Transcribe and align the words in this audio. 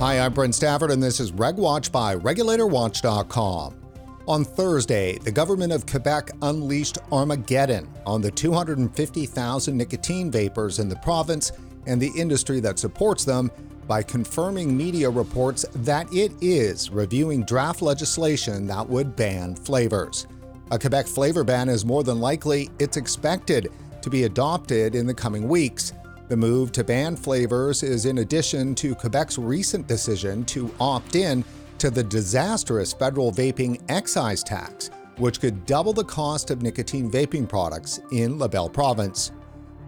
Hi, 0.00 0.18
I'm 0.18 0.32
Brent 0.32 0.54
Stafford, 0.54 0.92
and 0.92 1.02
this 1.02 1.20
is 1.20 1.30
RegWatch 1.30 1.92
by 1.92 2.16
RegulatorWatch.com. 2.16 3.74
On 4.26 4.44
Thursday, 4.46 5.18
the 5.18 5.30
government 5.30 5.74
of 5.74 5.84
Quebec 5.84 6.30
unleashed 6.40 6.96
Armageddon 7.12 7.86
on 8.06 8.22
the 8.22 8.30
250,000 8.30 9.76
nicotine 9.76 10.30
vapers 10.30 10.78
in 10.78 10.88
the 10.88 10.96
province 10.96 11.52
and 11.86 12.00
the 12.00 12.10
industry 12.16 12.60
that 12.60 12.78
supports 12.78 13.26
them 13.26 13.50
by 13.86 14.02
confirming 14.02 14.74
media 14.74 15.10
reports 15.10 15.66
that 15.74 16.10
it 16.14 16.32
is 16.40 16.88
reviewing 16.88 17.44
draft 17.44 17.82
legislation 17.82 18.66
that 18.68 18.88
would 18.88 19.14
ban 19.14 19.54
flavors. 19.54 20.26
A 20.70 20.78
Quebec 20.78 21.08
flavor 21.08 21.44
ban 21.44 21.68
is 21.68 21.84
more 21.84 22.04
than 22.04 22.20
likely, 22.20 22.70
it's 22.78 22.96
expected 22.96 23.68
to 24.00 24.08
be 24.08 24.24
adopted 24.24 24.94
in 24.94 25.06
the 25.06 25.12
coming 25.12 25.46
weeks. 25.46 25.92
The 26.30 26.36
move 26.36 26.70
to 26.72 26.84
ban 26.84 27.16
flavors 27.16 27.82
is 27.82 28.06
in 28.06 28.18
addition 28.18 28.76
to 28.76 28.94
Quebec's 28.94 29.36
recent 29.36 29.88
decision 29.88 30.44
to 30.44 30.72
opt 30.78 31.16
in 31.16 31.44
to 31.78 31.90
the 31.90 32.04
disastrous 32.04 32.92
federal 32.92 33.32
vaping 33.32 33.82
excise 33.88 34.44
tax, 34.44 34.90
which 35.16 35.40
could 35.40 35.66
double 35.66 35.92
the 35.92 36.04
cost 36.04 36.52
of 36.52 36.62
nicotine 36.62 37.10
vaping 37.10 37.48
products 37.48 37.98
in 38.12 38.38
La 38.38 38.46
Belle 38.46 38.68
province. 38.68 39.32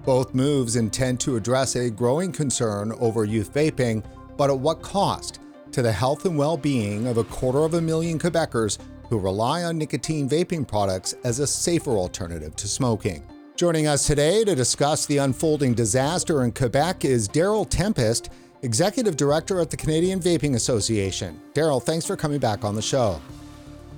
Both 0.04 0.34
moves 0.34 0.74
intend 0.74 1.20
to 1.20 1.36
address 1.36 1.76
a 1.76 1.88
growing 1.88 2.32
concern 2.32 2.90
over 2.98 3.24
youth 3.24 3.54
vaping, 3.54 4.04
but 4.36 4.50
at 4.50 4.58
what 4.58 4.82
cost 4.82 5.38
to 5.70 5.80
the 5.80 5.92
health 5.92 6.24
and 6.24 6.36
well 6.36 6.56
being 6.56 7.06
of 7.06 7.18
a 7.18 7.24
quarter 7.24 7.60
of 7.60 7.74
a 7.74 7.80
million 7.80 8.18
Quebecers 8.18 8.78
who 9.08 9.20
rely 9.20 9.62
on 9.62 9.78
nicotine 9.78 10.28
vaping 10.28 10.66
products 10.66 11.14
as 11.22 11.38
a 11.38 11.46
safer 11.46 11.92
alternative 11.92 12.56
to 12.56 12.66
smoking. 12.66 13.22
Joining 13.62 13.86
us 13.86 14.08
today 14.08 14.42
to 14.42 14.56
discuss 14.56 15.06
the 15.06 15.18
unfolding 15.18 15.72
disaster 15.72 16.42
in 16.42 16.50
Quebec 16.50 17.04
is 17.04 17.28
Darryl 17.28 17.64
Tempest, 17.70 18.30
Executive 18.62 19.16
Director 19.16 19.60
at 19.60 19.70
the 19.70 19.76
Canadian 19.76 20.18
Vaping 20.18 20.56
Association. 20.56 21.40
Darryl, 21.54 21.80
thanks 21.80 22.04
for 22.04 22.16
coming 22.16 22.40
back 22.40 22.64
on 22.64 22.74
the 22.74 22.82
show. 22.82 23.20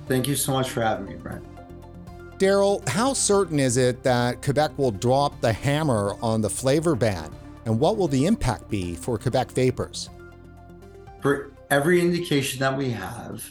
Thank 0.07 0.27
you 0.27 0.35
so 0.35 0.51
much 0.51 0.69
for 0.69 0.83
having 0.83 1.07
me, 1.07 1.15
Brent. 1.15 1.43
Darryl, 2.37 2.87
how 2.87 3.13
certain 3.13 3.59
is 3.59 3.77
it 3.77 4.03
that 4.03 4.43
Quebec 4.43 4.77
will 4.77 4.91
drop 4.91 5.41
the 5.41 5.51
hammer 5.51 6.15
on 6.21 6.41
the 6.41 6.49
flavor 6.51 6.93
ban? 6.93 7.33
And 7.65 7.79
what 7.79 7.97
will 7.97 8.07
the 8.07 8.27
impact 8.27 8.69
be 8.69 8.93
for 8.93 9.17
Quebec 9.17 9.49
vapers? 9.49 10.11
For 11.23 11.53
every 11.71 12.01
indication 12.01 12.59
that 12.59 12.77
we 12.77 12.91
have, 12.91 13.43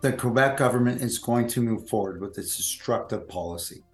the 0.00 0.14
Quebec 0.14 0.56
government 0.56 1.00
is 1.00 1.16
going 1.16 1.46
to 1.46 1.60
move 1.60 1.88
forward 1.88 2.20
with 2.20 2.36
its 2.38 2.56
destructive 2.56 3.28
policy 3.28 3.84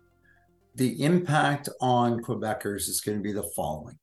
the 0.75 1.03
impact 1.03 1.69
on 1.81 2.21
Quebecers 2.21 2.89
is 2.89 3.01
going 3.01 3.19
to 3.19 3.23
be 3.23 3.33
the 3.33 3.51
following 3.55 3.99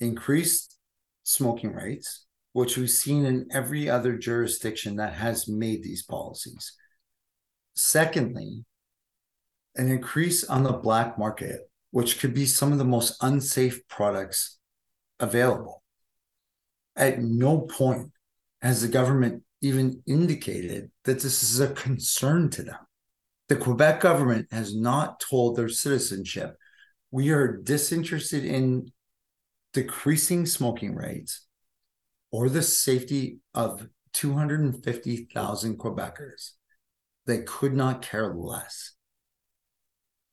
increased 0.00 0.78
smoking 1.22 1.72
rates, 1.72 2.26
which 2.52 2.76
we've 2.76 2.90
seen 2.90 3.24
in 3.24 3.48
every 3.52 3.88
other 3.88 4.16
jurisdiction 4.16 4.96
that 4.96 5.14
has 5.14 5.48
made 5.48 5.82
these 5.82 6.02
policies. 6.02 6.72
Secondly, 7.74 8.64
an 9.76 9.88
increase 9.88 10.44
on 10.44 10.64
the 10.64 10.72
black 10.72 11.18
market, 11.18 11.60
which 11.92 12.18
could 12.18 12.34
be 12.34 12.46
some 12.46 12.72
of 12.72 12.78
the 12.78 12.84
most 12.84 13.16
unsafe 13.22 13.86
products 13.88 14.58
available. 15.20 15.82
At 16.96 17.22
no 17.22 17.60
point 17.60 18.10
has 18.60 18.82
the 18.82 18.88
government 18.88 19.44
even 19.62 20.02
indicated 20.06 20.90
that 21.04 21.20
this 21.20 21.42
is 21.42 21.60
a 21.60 21.68
concern 21.68 22.50
to 22.50 22.64
them. 22.64 22.78
The 23.48 23.56
Quebec 23.56 24.00
government 24.00 24.48
has 24.50 24.74
not 24.74 25.20
told 25.20 25.56
their 25.56 25.68
citizenship 25.68 26.56
we 27.10 27.30
are 27.30 27.58
disinterested 27.58 28.44
in 28.44 28.90
decreasing 29.72 30.46
smoking 30.46 30.94
rates 30.94 31.46
or 32.30 32.48
the 32.48 32.62
safety 32.62 33.38
of 33.54 33.86
250,000 34.14 35.78
Quebecers. 35.78 36.52
They 37.26 37.42
could 37.42 37.74
not 37.74 38.02
care 38.02 38.34
less. 38.34 38.92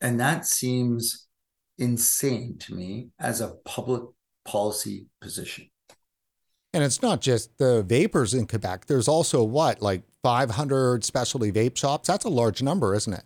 And 0.02 0.19
that 0.19 0.46
seems 0.46 1.28
insane 1.78 2.58
to 2.59 2.74
me 2.74 3.09
as 3.19 3.42
a 3.42 3.56
public 3.66 4.03
policy 4.46 5.08
position. 5.22 5.69
And 6.74 6.84
it's 6.84 7.02
not 7.02 7.22
just 7.22 7.57
the 7.57 7.84
vapers 7.84 8.34
in 8.34 8.46
Quebec. 8.46 8.85
There's 8.85 9.07
also 9.07 9.44
what, 9.44 9.81
like 9.81 10.03
500 10.24 11.03
specialty 11.03 11.52
vape 11.52 11.78
shops? 11.78 12.07
That's 12.07 12.25
a 12.25 12.30
large 12.30 12.62
number, 12.62 12.94
isn't 12.94 13.13
it? 13.13 13.24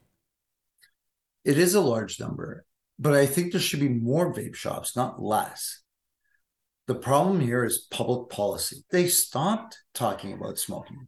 It 1.43 1.57
is 1.57 1.75
a 1.75 1.81
large 1.81 2.19
number, 2.19 2.65
but 2.97 3.13
I 3.13 3.25
think 3.25 3.51
there 3.51 3.59
should 3.59 3.81
be 3.81 3.89
more 3.89 4.33
vape 4.33 4.55
shops, 4.55 4.95
not 4.95 5.21
less. 5.21 5.81
The 6.87 6.95
problem 6.95 7.41
here 7.41 7.65
is 7.65 7.87
public 7.91 8.29
policy. 8.29 8.83
They 8.91 9.07
stopped 9.07 9.79
talking 9.93 10.33
about 10.33 10.59
smoking. 10.59 11.07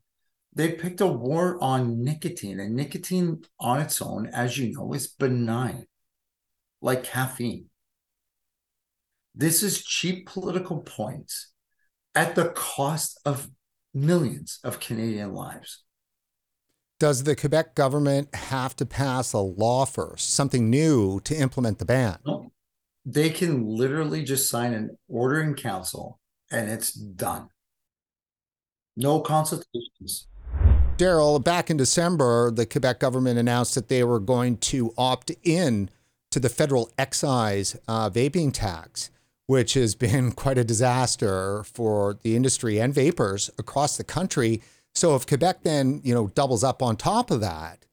They 0.54 0.72
picked 0.72 1.02
a 1.02 1.08
war 1.08 1.58
on 1.62 2.04
nicotine, 2.04 2.60
and 2.60 2.76
nicotine 2.76 3.44
on 3.60 3.82
its 3.82 4.02
own, 4.02 4.28
as 4.28 4.58
you 4.58 4.72
know, 4.72 4.94
is 4.94 5.08
benign, 5.08 5.86
like 6.82 7.04
caffeine. 7.04 7.70
This 9.34 9.64
is 9.64 9.84
cheap 9.84 10.28
political 10.28 10.80
points 10.80 11.52
at 12.16 12.36
the 12.36 12.50
cost 12.50 13.20
of 13.26 13.50
millions 13.94 14.60
of 14.64 14.80
Canadian 14.80 15.34
lives. 15.34 15.84
Does 17.00 17.24
the 17.24 17.36
Quebec 17.36 17.76
government 17.76 18.34
have 18.34 18.76
to 18.78 18.86
pass 18.86 19.34
a 19.34 19.40
law 19.40 19.86
first, 19.86 20.34
something 20.34 20.70
new 20.70 21.20
to 21.22 21.36
implement 21.36 21.80
the 21.80 21.86
ban? 21.86 22.18
No. 22.26 22.52
They 23.06 23.30
can 23.30 23.68
literally 23.68 24.24
just 24.24 24.50
sign 24.50 24.74
an 24.74 24.98
order 25.08 25.42
in 25.42 25.56
council 25.56 26.20
and 26.50 26.70
it's 26.70 26.94
done. 26.94 27.50
No 28.96 29.20
consultations. 29.20 30.28
Darryl, 30.98 31.44
back 31.44 31.70
in 31.70 31.76
December, 31.76 32.50
the 32.50 32.66
Quebec 32.66 33.02
government 33.02 33.38
announced 33.38 33.76
that 33.76 33.90
they 33.90 34.04
were 34.04 34.20
going 34.20 34.58
to 34.58 34.94
opt 34.98 35.32
in 35.44 35.90
to 36.32 36.40
the 36.40 36.50
federal 36.50 36.90
excise 36.98 37.78
uh, 37.90 38.10
vaping 38.10 38.54
tax 38.54 39.10
which 39.48 39.74
has 39.74 39.96
been 39.96 40.32
quite 40.44 40.58
a 40.58 40.64
disaster 40.64 41.64
for 41.64 42.18
the 42.24 42.36
industry 42.36 42.80
and 42.80 42.94
vapers 42.94 43.50
across 43.58 43.98
the 43.98 44.04
country. 44.04 44.62
So 44.94 45.16
if 45.16 45.28
Quebec 45.28 45.64
then, 45.64 46.02
you 46.04 46.14
know, 46.14 46.28
doubles 46.28 46.64
up 46.64 46.82
on 46.82 46.96
top 46.96 47.32
of 47.32 47.42
that, 47.42 47.86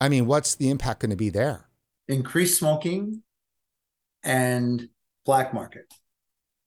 I 0.00 0.08
mean, 0.08 0.26
what's 0.26 0.54
the 0.54 0.70
impact 0.70 1.00
going 1.00 1.10
to 1.10 1.16
be 1.16 1.30
there? 1.30 1.68
Increased 2.08 2.58
smoking 2.58 3.22
and 4.22 4.88
black 5.24 5.54
market. 5.54 5.92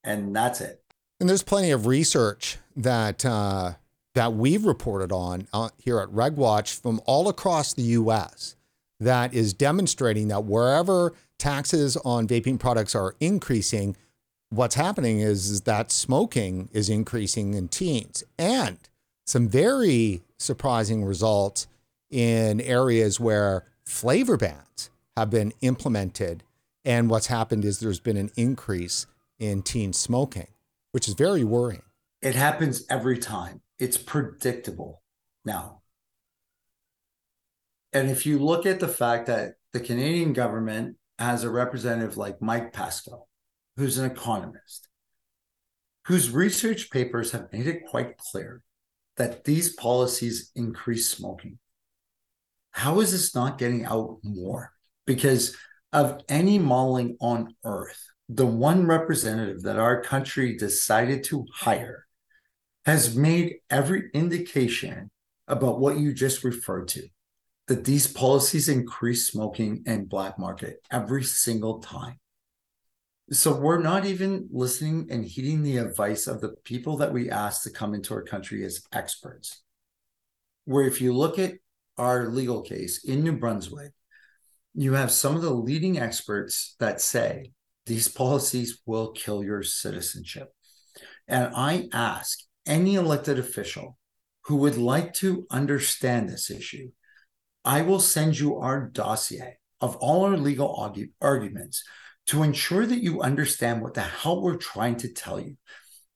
And 0.03 0.35
that's 0.35 0.61
it. 0.61 0.81
And 1.19 1.29
there's 1.29 1.43
plenty 1.43 1.71
of 1.71 1.85
research 1.85 2.57
that 2.75 3.25
uh, 3.25 3.73
that 4.15 4.33
we've 4.33 4.65
reported 4.65 5.11
on 5.11 5.47
uh, 5.53 5.69
here 5.77 5.99
at 5.99 6.09
RegWatch 6.09 6.79
from 6.81 7.01
all 7.05 7.27
across 7.27 7.73
the 7.73 7.83
U.S. 7.83 8.55
that 8.99 9.33
is 9.33 9.53
demonstrating 9.53 10.29
that 10.29 10.45
wherever 10.45 11.13
taxes 11.37 11.97
on 11.97 12.27
vaping 12.27 12.59
products 12.59 12.95
are 12.95 13.15
increasing, 13.19 13.95
what's 14.49 14.75
happening 14.75 15.19
is, 15.19 15.49
is 15.49 15.61
that 15.61 15.91
smoking 15.91 16.69
is 16.73 16.89
increasing 16.89 17.53
in 17.53 17.67
teens 17.67 18.23
and 18.37 18.77
some 19.25 19.47
very 19.47 20.23
surprising 20.37 21.05
results 21.05 21.67
in 22.09 22.59
areas 22.61 23.19
where 23.19 23.65
flavor 23.85 24.37
bans 24.37 24.89
have 25.15 25.29
been 25.29 25.53
implemented. 25.61 26.43
And 26.83 27.09
what's 27.09 27.27
happened 27.27 27.65
is 27.65 27.79
there's 27.79 27.99
been 27.99 28.17
an 28.17 28.31
increase 28.35 29.05
in 29.37 29.61
teen 29.61 29.93
smoking, 29.93 30.47
which 30.91 31.07
is 31.07 31.13
very 31.13 31.43
worrying. 31.43 31.83
It 32.21 32.35
happens 32.35 32.83
every 32.89 33.19
time. 33.19 33.61
It's 33.77 33.97
predictable 33.97 35.01
now. 35.45 35.81
And 37.93 38.09
if 38.09 38.25
you 38.25 38.39
look 38.39 38.65
at 38.65 38.79
the 38.79 38.87
fact 38.87 39.27
that 39.27 39.55
the 39.73 39.79
Canadian 39.79 40.33
government 40.33 40.97
has 41.17 41.43
a 41.43 41.49
representative 41.49 42.17
like 42.17 42.41
Mike 42.41 42.73
Pesko, 42.73 43.23
who's 43.79 43.97
an 43.97 44.11
economist, 44.11 44.89
whose 46.05 46.31
research 46.31 46.91
papers 46.91 47.31
have 47.31 47.47
made 47.53 47.65
it 47.65 47.85
quite 47.85 48.17
clear 48.17 48.61
that 49.15 49.45
these 49.45 49.73
policies 49.73 50.51
increase 50.53 51.09
smoking. 51.09 51.57
How 52.71 52.99
is 52.99 53.13
this 53.13 53.33
not 53.33 53.57
getting 53.57 53.85
out 53.85 54.17
more? 54.21 54.73
Because 55.07 55.55
of 55.93 56.21
any 56.27 56.59
modeling 56.59 57.15
on 57.21 57.55
earth, 57.63 58.03
the 58.27 58.45
one 58.45 58.85
representative 58.85 59.61
that 59.61 59.79
our 59.79 60.01
country 60.01 60.57
decided 60.57 61.23
to 61.23 61.45
hire 61.53 62.05
has 62.85 63.15
made 63.15 63.55
every 63.69 64.09
indication 64.13 65.09
about 65.47 65.79
what 65.79 65.97
you 65.97 66.13
just 66.13 66.43
referred 66.43 66.89
to 66.89 67.07
that 67.67 67.85
these 67.85 68.07
policies 68.07 68.67
increase 68.67 69.27
smoking 69.27 69.83
and 69.85 70.09
black 70.09 70.37
market 70.37 70.81
every 70.91 71.23
single 71.23 71.79
time. 71.79 72.19
So 73.31 73.55
we're 73.55 73.81
not 73.81 74.05
even 74.05 74.49
listening 74.51 75.07
and 75.11 75.23
heeding 75.23 75.61
the 75.61 75.77
advice 75.77 76.25
of 76.25 76.41
the 76.41 76.55
people 76.63 76.97
that 76.97 77.13
we 77.13 77.29
ask 77.29 77.63
to 77.63 77.69
come 77.69 77.93
into 77.93 78.15
our 78.15 78.23
country 78.23 78.65
as 78.65 78.81
experts. 78.91 79.61
Where 80.65 80.87
if 80.87 80.99
you 80.99 81.13
look 81.13 81.37
at 81.37 81.53
our 81.97 82.29
legal 82.29 82.63
case 82.63 83.03
in 83.03 83.23
New 83.23 83.33
Brunswick, 83.33 83.91
you 84.73 84.93
have 84.93 85.11
some 85.11 85.35
of 85.35 85.43
the 85.43 85.53
leading 85.53 85.99
experts 85.99 86.75
that 86.79 87.01
say 87.01 87.51
these 87.85 88.07
policies 88.21 88.81
will 88.87 89.11
kill 89.11 89.43
your 89.43 89.61
citizenship. 89.61 90.51
And 91.27 91.51
I 91.55 91.87
ask 91.93 92.39
any 92.65 92.95
elected 92.95 93.37
official 93.37 93.97
who 94.45 94.55
would 94.57 94.77
like 94.77 95.13
to 95.15 95.45
understand 95.51 96.29
this 96.29 96.49
issue, 96.49 96.89
I 97.63 97.83
will 97.83 97.99
send 97.99 98.39
you 98.39 98.57
our 98.57 98.87
dossier 98.87 99.57
of 99.81 99.95
all 99.97 100.25
our 100.25 100.37
legal 100.37 100.75
argu- 100.75 101.11
arguments 101.21 101.83
to 102.29 102.43
ensure 102.43 102.85
that 102.85 103.01
you 103.01 103.21
understand 103.21 103.81
what 103.81 103.95
the 103.95 104.01
hell 104.01 104.39
we're 104.39 104.55
trying 104.55 104.95
to 104.95 105.11
tell 105.11 105.39
you, 105.39 105.57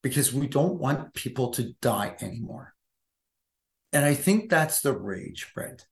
because 0.04 0.31
we 0.31 0.45
don't 0.45 0.80
want 0.80 1.12
people 1.15 1.50
to 1.50 1.74
die 1.81 2.15
anymore. 2.21 2.75
And 3.92 4.06
I 4.06 4.13
think 4.13 4.48
that's 4.48 4.81
the 4.81 4.94
rage, 4.94 5.51
Brent. 5.56 5.88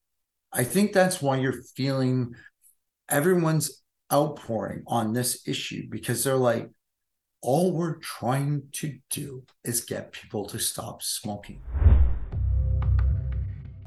I 0.54 0.64
think 0.64 0.94
that's 0.94 1.24
why 1.24 1.38
you're 1.38 1.64
feeling 1.76 2.36
everyone's 3.10 3.82
outpouring 4.14 4.84
on 4.86 5.14
this 5.14 5.42
issue 5.48 5.88
because 5.90 6.24
they're 6.24 6.36
like, 6.36 6.70
all 7.42 7.72
we're 7.72 7.96
trying 7.96 8.62
to 8.74 9.00
do 9.10 9.44
is 9.64 9.82
get 9.82 10.12
people 10.12 10.46
to 10.46 10.60
stop 10.60 11.02
smoking. 11.02 11.64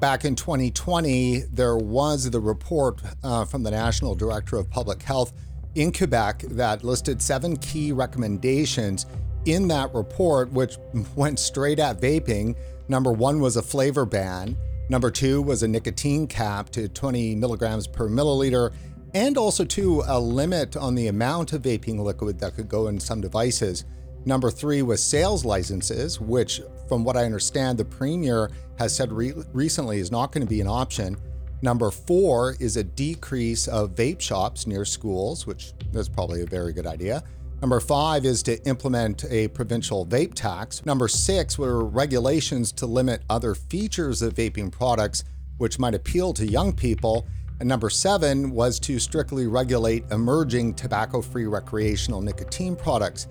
Back 0.01 0.25
in 0.25 0.35
2020, 0.35 1.43
there 1.53 1.77
was 1.77 2.29
the 2.29 2.41
report 2.41 3.01
uh, 3.23 3.45
from 3.45 3.63
the 3.63 3.71
National 3.71 4.15
Director 4.15 4.57
of 4.57 4.69
Public 4.69 5.01
Health 5.01 5.31
in 5.75 5.91
Quebec 5.91 6.39
that 6.49 6.83
listed 6.83 7.21
seven 7.21 7.57
key 7.57 7.91
recommendations 7.91 9.05
in 9.45 9.67
that 9.67 9.93
report, 9.93 10.51
which 10.51 10.77
went 11.15 11.39
straight 11.39 11.79
at 11.79 12.01
vaping. 12.01 12.55
Number 12.87 13.11
one 13.11 13.39
was 13.39 13.57
a 13.57 13.61
flavor 13.61 14.05
ban. 14.05 14.57
Number 14.89 15.09
two 15.09 15.41
was 15.41 15.63
a 15.63 15.67
nicotine 15.67 16.27
cap 16.27 16.69
to 16.71 16.87
20 16.87 17.35
milligrams 17.35 17.87
per 17.87 18.07
milliliter, 18.07 18.71
and 19.15 19.37
also, 19.37 19.63
too, 19.63 20.03
a 20.07 20.19
limit 20.19 20.75
on 20.75 20.93
the 20.93 21.07
amount 21.07 21.53
of 21.53 21.61
vaping 21.61 21.99
liquid 21.99 22.37
that 22.39 22.55
could 22.55 22.67
go 22.67 22.87
in 22.87 22.99
some 22.99 23.21
devices. 23.21 23.85
Number 24.25 24.51
three 24.51 24.81
was 24.81 25.01
sales 25.01 25.45
licenses, 25.45 26.19
which, 26.19 26.61
from 26.89 27.03
what 27.03 27.15
I 27.15 27.23
understand, 27.25 27.77
the 27.77 27.85
Premier 27.85 28.51
has 28.77 28.93
said 28.93 29.11
re- 29.11 29.33
recently 29.53 29.99
is 29.99 30.11
not 30.11 30.31
going 30.31 30.45
to 30.45 30.49
be 30.49 30.61
an 30.61 30.67
option. 30.67 31.17
Number 31.61 31.89
four 31.89 32.55
is 32.59 32.77
a 32.77 32.83
decrease 32.83 33.67
of 33.67 33.95
vape 33.95 34.21
shops 34.21 34.67
near 34.67 34.85
schools, 34.85 35.47
which 35.47 35.73
is 35.93 36.09
probably 36.09 36.41
a 36.41 36.45
very 36.45 36.73
good 36.73 36.85
idea. 36.85 37.23
Number 37.61 37.79
five 37.79 38.25
is 38.25 38.43
to 38.43 38.61
implement 38.67 39.25
a 39.29 39.47
provincial 39.47 40.05
vape 40.05 40.33
tax. 40.33 40.85
Number 40.85 41.07
six 41.07 41.57
were 41.57 41.85
regulations 41.85 42.71
to 42.73 42.85
limit 42.85 43.23
other 43.29 43.55
features 43.55 44.21
of 44.21 44.33
vaping 44.35 44.71
products, 44.71 45.23
which 45.57 45.79
might 45.79 45.95
appeal 45.95 46.33
to 46.33 46.45
young 46.45 46.73
people. 46.73 47.25
And 47.59 47.69
number 47.69 47.89
seven 47.89 48.51
was 48.51 48.79
to 48.81 48.99
strictly 48.99 49.47
regulate 49.47 50.03
emerging 50.11 50.73
tobacco 50.73 51.21
free 51.21 51.45
recreational 51.45 52.21
nicotine 52.21 52.75
products. 52.75 53.27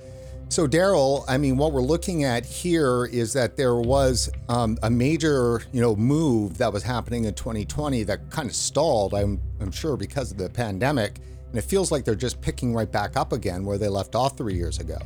So, 0.49 0.69
Darryl, 0.69 1.25
I 1.27 1.39
mean, 1.39 1.57
what 1.57 1.73
we're 1.73 1.83
looking 1.83 2.25
at 2.25 2.45
here 2.45 3.07
is 3.07 3.33
that 3.33 3.57
there 3.57 3.77
was 3.77 4.31
um, 4.49 4.79
a 4.83 4.91
major, 4.91 5.63
you 5.73 5.81
know, 5.81 5.97
move 5.97 6.59
that 6.59 6.73
was 6.73 6.83
happening 6.83 7.25
in 7.25 7.35
2020 7.35 8.05
that 8.05 8.31
kind 8.31 8.49
of 8.49 8.55
stalled. 8.55 9.15
I'm, 9.15 9.41
I'm 9.61 9.73
sure 9.73 9.97
because 9.97 10.31
of 10.31 10.39
the 10.39 10.49
pandemic, 10.49 11.19
and 11.49 11.59
it 11.59 11.63
feels 11.63 11.91
like 11.91 12.05
they're 12.05 12.15
just 12.15 12.41
picking 12.41 12.75
right 12.75 12.91
back 12.91 13.17
up 13.17 13.33
again 13.33 13.65
where 13.65 13.79
they 13.79 13.89
left 13.89 14.15
off 14.15 14.37
three 14.37 14.55
years 14.55 14.79
ago. 14.79 14.99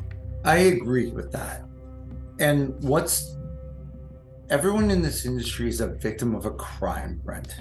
I 0.44 0.56
agree 0.58 1.10
with 1.10 1.32
that. 1.32 1.62
And 2.40 2.74
what's 2.82 3.36
everyone 4.50 4.90
in 4.90 5.00
this 5.00 5.24
industry 5.24 5.68
is 5.68 5.80
a 5.80 5.88
victim 5.88 6.34
of 6.34 6.46
a 6.46 6.50
crime, 6.50 7.20
Brent. 7.24 7.56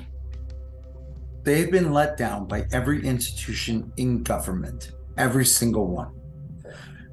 They've 1.44 1.72
been 1.72 1.94
let 1.94 2.18
down 2.18 2.48
by 2.48 2.66
every 2.74 3.06
institution 3.06 3.94
in 3.96 4.24
government, 4.24 4.92
every 5.18 5.46
single 5.46 5.88
one 5.88 6.17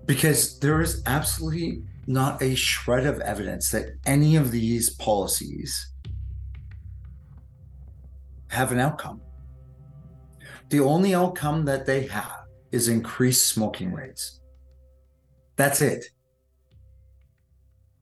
because 0.06 0.58
there 0.58 0.80
is 0.80 1.02
absolutely 1.06 1.82
not 2.06 2.42
a 2.42 2.54
shred 2.54 3.06
of 3.06 3.20
evidence 3.20 3.70
that 3.70 3.96
any 4.04 4.36
of 4.36 4.50
these 4.50 4.90
policies 4.90 5.90
have 8.48 8.72
an 8.72 8.78
outcome. 8.78 9.20
The 10.68 10.80
only 10.80 11.14
outcome 11.14 11.64
that 11.64 11.86
they 11.86 12.06
have 12.06 12.44
is 12.72 12.88
increased 12.88 13.46
smoking 13.46 13.92
rates. 13.92 14.40
That's 15.56 15.80
it. 15.80 16.06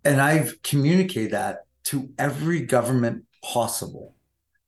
And 0.04 0.20
I've 0.20 0.60
communicated 0.62 1.32
that 1.32 1.66
to 1.84 2.08
every 2.18 2.62
government 2.62 3.24
possible, 3.42 4.16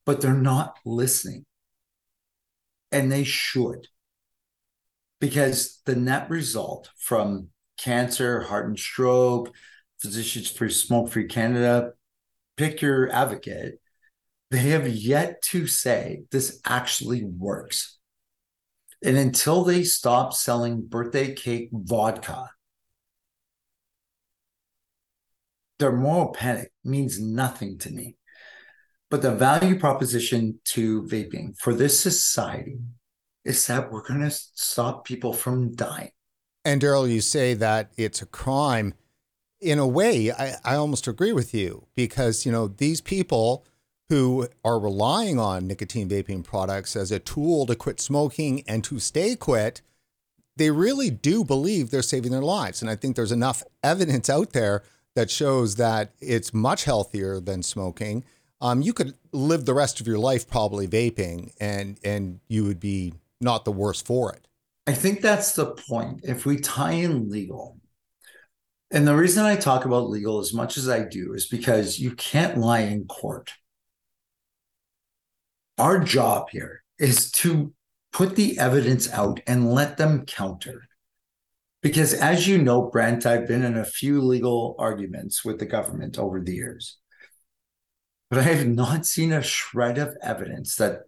but 0.05 0.21
they're 0.21 0.33
not 0.33 0.77
listening. 0.85 1.45
And 2.91 3.11
they 3.11 3.23
should 3.23 3.87
because 5.25 5.81
the 5.85 5.95
net 5.95 6.29
result 6.29 6.91
from 6.99 7.47
cancer, 7.79 8.41
heart 8.41 8.67
and 8.67 8.77
stroke, 8.77 9.51
Physicians 9.99 10.51
for 10.51 10.69
Smoke 10.69 11.09
Free 11.09 11.27
Canada, 11.27 11.93
pick 12.57 12.79
your 12.79 13.11
advocate, 13.11 13.79
they 14.51 14.59
have 14.59 14.87
yet 14.87 15.41
to 15.41 15.65
say 15.65 16.25
this 16.29 16.61
actually 16.63 17.23
works. 17.23 17.97
And 19.03 19.17
until 19.17 19.63
they 19.63 19.83
stop 19.83 20.31
selling 20.31 20.85
birthday 20.85 21.33
cake 21.33 21.69
vodka, 21.71 22.51
their 25.79 25.91
moral 25.91 26.33
panic 26.33 26.71
means 26.83 27.19
nothing 27.19 27.79
to 27.79 27.89
me. 27.89 28.15
But 29.09 29.23
the 29.23 29.33
value 29.33 29.79
proposition 29.79 30.59
to 30.65 31.01
vaping 31.03 31.57
for 31.57 31.73
this 31.73 31.99
society 31.99 32.77
is 33.45 33.65
that 33.67 33.91
we're 33.91 34.01
going 34.01 34.21
to 34.21 34.31
stop 34.31 35.05
people 35.05 35.31
from 35.31 35.73
dying. 35.75 36.11
And 36.65 36.81
Darryl, 36.81 37.09
you 37.09 37.21
say 37.21 37.53
that 37.53 37.91
it's 37.95 38.21
a 38.21 38.25
crime. 38.25 38.95
In 39.61 39.79
a 39.79 39.87
way, 39.87 40.31
I, 40.31 40.55
I 40.65 40.75
almost 40.75 41.07
agree 41.07 41.31
with 41.31 41.53
you 41.53 41.87
because, 41.95 42.45
you 42.45 42.51
know, 42.51 42.67
these 42.67 43.01
people 43.01 43.63
who 44.09 44.47
are 44.63 44.79
relying 44.79 45.39
on 45.39 45.67
nicotine 45.67 46.09
vaping 46.09 46.43
products 46.43 46.95
as 46.95 47.11
a 47.11 47.19
tool 47.19 47.65
to 47.67 47.75
quit 47.75 47.99
smoking 47.99 48.63
and 48.67 48.83
to 48.83 48.99
stay 48.99 49.35
quit, 49.35 49.81
they 50.57 50.71
really 50.71 51.09
do 51.09 51.43
believe 51.43 51.89
they're 51.89 52.01
saving 52.01 52.31
their 52.31 52.41
lives. 52.41 52.81
And 52.81 52.89
I 52.89 52.95
think 52.95 53.15
there's 53.15 53.31
enough 53.31 53.63
evidence 53.83 54.29
out 54.29 54.53
there 54.53 54.83
that 55.15 55.31
shows 55.31 55.75
that 55.75 56.11
it's 56.19 56.53
much 56.53 56.83
healthier 56.83 57.39
than 57.39 57.63
smoking. 57.63 58.23
Um, 58.61 58.81
you 58.81 58.93
could 58.93 59.15
live 59.31 59.65
the 59.65 59.73
rest 59.73 59.99
of 59.99 60.07
your 60.07 60.17
life 60.17 60.47
probably 60.47 60.87
vaping, 60.87 61.51
and 61.59 61.99
and 62.03 62.39
you 62.47 62.63
would 62.63 62.79
be 62.79 63.13
not 63.41 63.65
the 63.65 63.71
worse 63.71 64.01
for 64.01 64.33
it. 64.33 64.47
I 64.87 64.93
think 64.93 65.21
that's 65.21 65.53
the 65.53 65.71
point. 65.71 66.21
If 66.23 66.45
we 66.45 66.57
tie 66.57 66.91
in 66.91 67.29
legal, 67.29 67.79
and 68.91 69.07
the 69.07 69.15
reason 69.15 69.45
I 69.45 69.55
talk 69.55 69.85
about 69.85 70.09
legal 70.09 70.39
as 70.39 70.53
much 70.53 70.77
as 70.77 70.87
I 70.87 71.03
do 71.03 71.33
is 71.33 71.47
because 71.47 71.99
you 71.99 72.11
can't 72.15 72.57
lie 72.57 72.81
in 72.81 73.05
court. 73.05 73.51
Our 75.77 75.99
job 75.99 76.49
here 76.51 76.83
is 76.99 77.31
to 77.31 77.73
put 78.13 78.35
the 78.35 78.57
evidence 78.59 79.11
out 79.11 79.41
and 79.47 79.73
let 79.73 79.97
them 79.97 80.25
counter. 80.25 80.87
Because 81.81 82.13
as 82.13 82.47
you 82.47 82.57
know, 82.57 82.83
Brent, 82.83 83.25
I've 83.25 83.47
been 83.47 83.63
in 83.63 83.77
a 83.77 83.85
few 83.85 84.21
legal 84.21 84.75
arguments 84.79 85.43
with 85.43 85.59
the 85.59 85.65
government 85.65 86.17
over 86.17 86.39
the 86.39 86.53
years, 86.53 86.97
but 88.29 88.39
I 88.39 88.43
have 88.43 88.67
not 88.67 89.05
seen 89.05 89.33
a 89.33 89.41
shred 89.41 89.97
of 89.97 90.15
evidence 90.21 90.75
that 90.77 91.01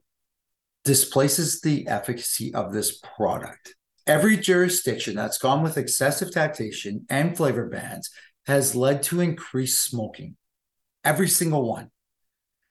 displaces 0.88 1.62
the 1.62 1.88
efficacy 1.88 2.54
of 2.56 2.74
this 2.74 3.00
product. 3.16 3.76
Every 4.08 4.38
jurisdiction 4.38 5.16
that's 5.16 5.38
gone 5.38 5.62
with 5.62 5.78
excessive 5.78 6.32
taxation 6.32 7.06
and 7.10 7.36
flavor 7.36 7.68
bans 7.68 8.10
has 8.48 8.74
led 8.74 9.04
to 9.04 9.20
increased 9.20 9.84
smoking. 9.84 10.38
Every 11.04 11.28
single 11.28 11.68
one. 11.70 11.92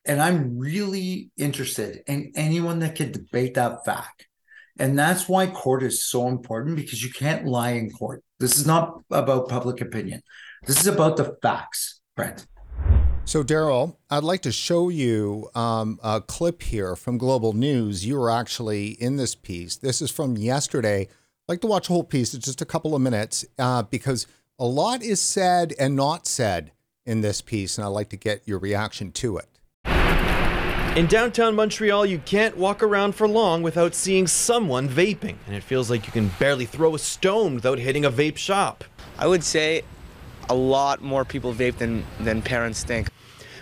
And 0.06 0.20
I'm 0.20 0.58
really 0.58 1.30
interested 1.36 2.02
in 2.06 2.32
anyone 2.34 2.78
that 2.78 2.96
could 2.96 3.12
debate 3.12 3.54
that 3.54 3.84
fact. 3.84 4.26
And 4.78 4.98
that's 4.98 5.28
why 5.28 5.46
court 5.46 5.82
is 5.82 6.04
so 6.04 6.28
important 6.28 6.76
because 6.76 7.02
you 7.02 7.10
can't 7.10 7.46
lie 7.46 7.72
in 7.72 7.90
court. 7.90 8.24
This 8.40 8.58
is 8.58 8.66
not 8.66 9.00
about 9.10 9.48
public 9.48 9.80
opinion. 9.80 10.22
This 10.66 10.80
is 10.80 10.86
about 10.86 11.16
the 11.16 11.36
facts, 11.42 12.00
Brent. 12.14 12.46
So, 13.26 13.42
Darryl, 13.42 13.96
I'd 14.08 14.22
like 14.22 14.42
to 14.42 14.52
show 14.52 14.88
you 14.88 15.50
um, 15.52 15.98
a 16.00 16.20
clip 16.20 16.62
here 16.62 16.94
from 16.94 17.18
Global 17.18 17.54
News. 17.54 18.06
You 18.06 18.20
were 18.20 18.30
actually 18.30 18.90
in 18.90 19.16
this 19.16 19.34
piece. 19.34 19.74
This 19.74 20.00
is 20.00 20.12
from 20.12 20.36
yesterday. 20.36 21.00
I'd 21.00 21.48
like 21.48 21.60
to 21.62 21.66
watch 21.66 21.90
a 21.90 21.92
whole 21.92 22.04
piece. 22.04 22.34
It's 22.34 22.44
just 22.44 22.62
a 22.62 22.64
couple 22.64 22.94
of 22.94 23.02
minutes 23.02 23.44
uh, 23.58 23.82
because 23.82 24.28
a 24.60 24.64
lot 24.64 25.02
is 25.02 25.20
said 25.20 25.74
and 25.76 25.96
not 25.96 26.28
said 26.28 26.70
in 27.04 27.20
this 27.20 27.40
piece, 27.40 27.76
and 27.76 27.84
I'd 27.84 27.88
like 27.88 28.10
to 28.10 28.16
get 28.16 28.46
your 28.46 28.60
reaction 28.60 29.10
to 29.12 29.38
it. 29.38 29.48
In 30.96 31.08
downtown 31.08 31.56
Montreal, 31.56 32.06
you 32.06 32.20
can't 32.20 32.56
walk 32.56 32.80
around 32.80 33.16
for 33.16 33.26
long 33.26 33.60
without 33.60 33.96
seeing 33.96 34.28
someone 34.28 34.88
vaping, 34.88 35.34
and 35.48 35.56
it 35.56 35.64
feels 35.64 35.90
like 35.90 36.06
you 36.06 36.12
can 36.12 36.30
barely 36.38 36.64
throw 36.64 36.94
a 36.94 36.98
stone 37.00 37.56
without 37.56 37.80
hitting 37.80 38.04
a 38.04 38.10
vape 38.10 38.36
shop. 38.36 38.84
I 39.18 39.26
would 39.26 39.42
say 39.42 39.82
a 40.48 40.54
lot 40.54 41.02
more 41.02 41.24
people 41.24 41.52
vape 41.52 41.78
than, 41.78 42.04
than 42.20 42.40
parents 42.40 42.84
think. 42.84 43.08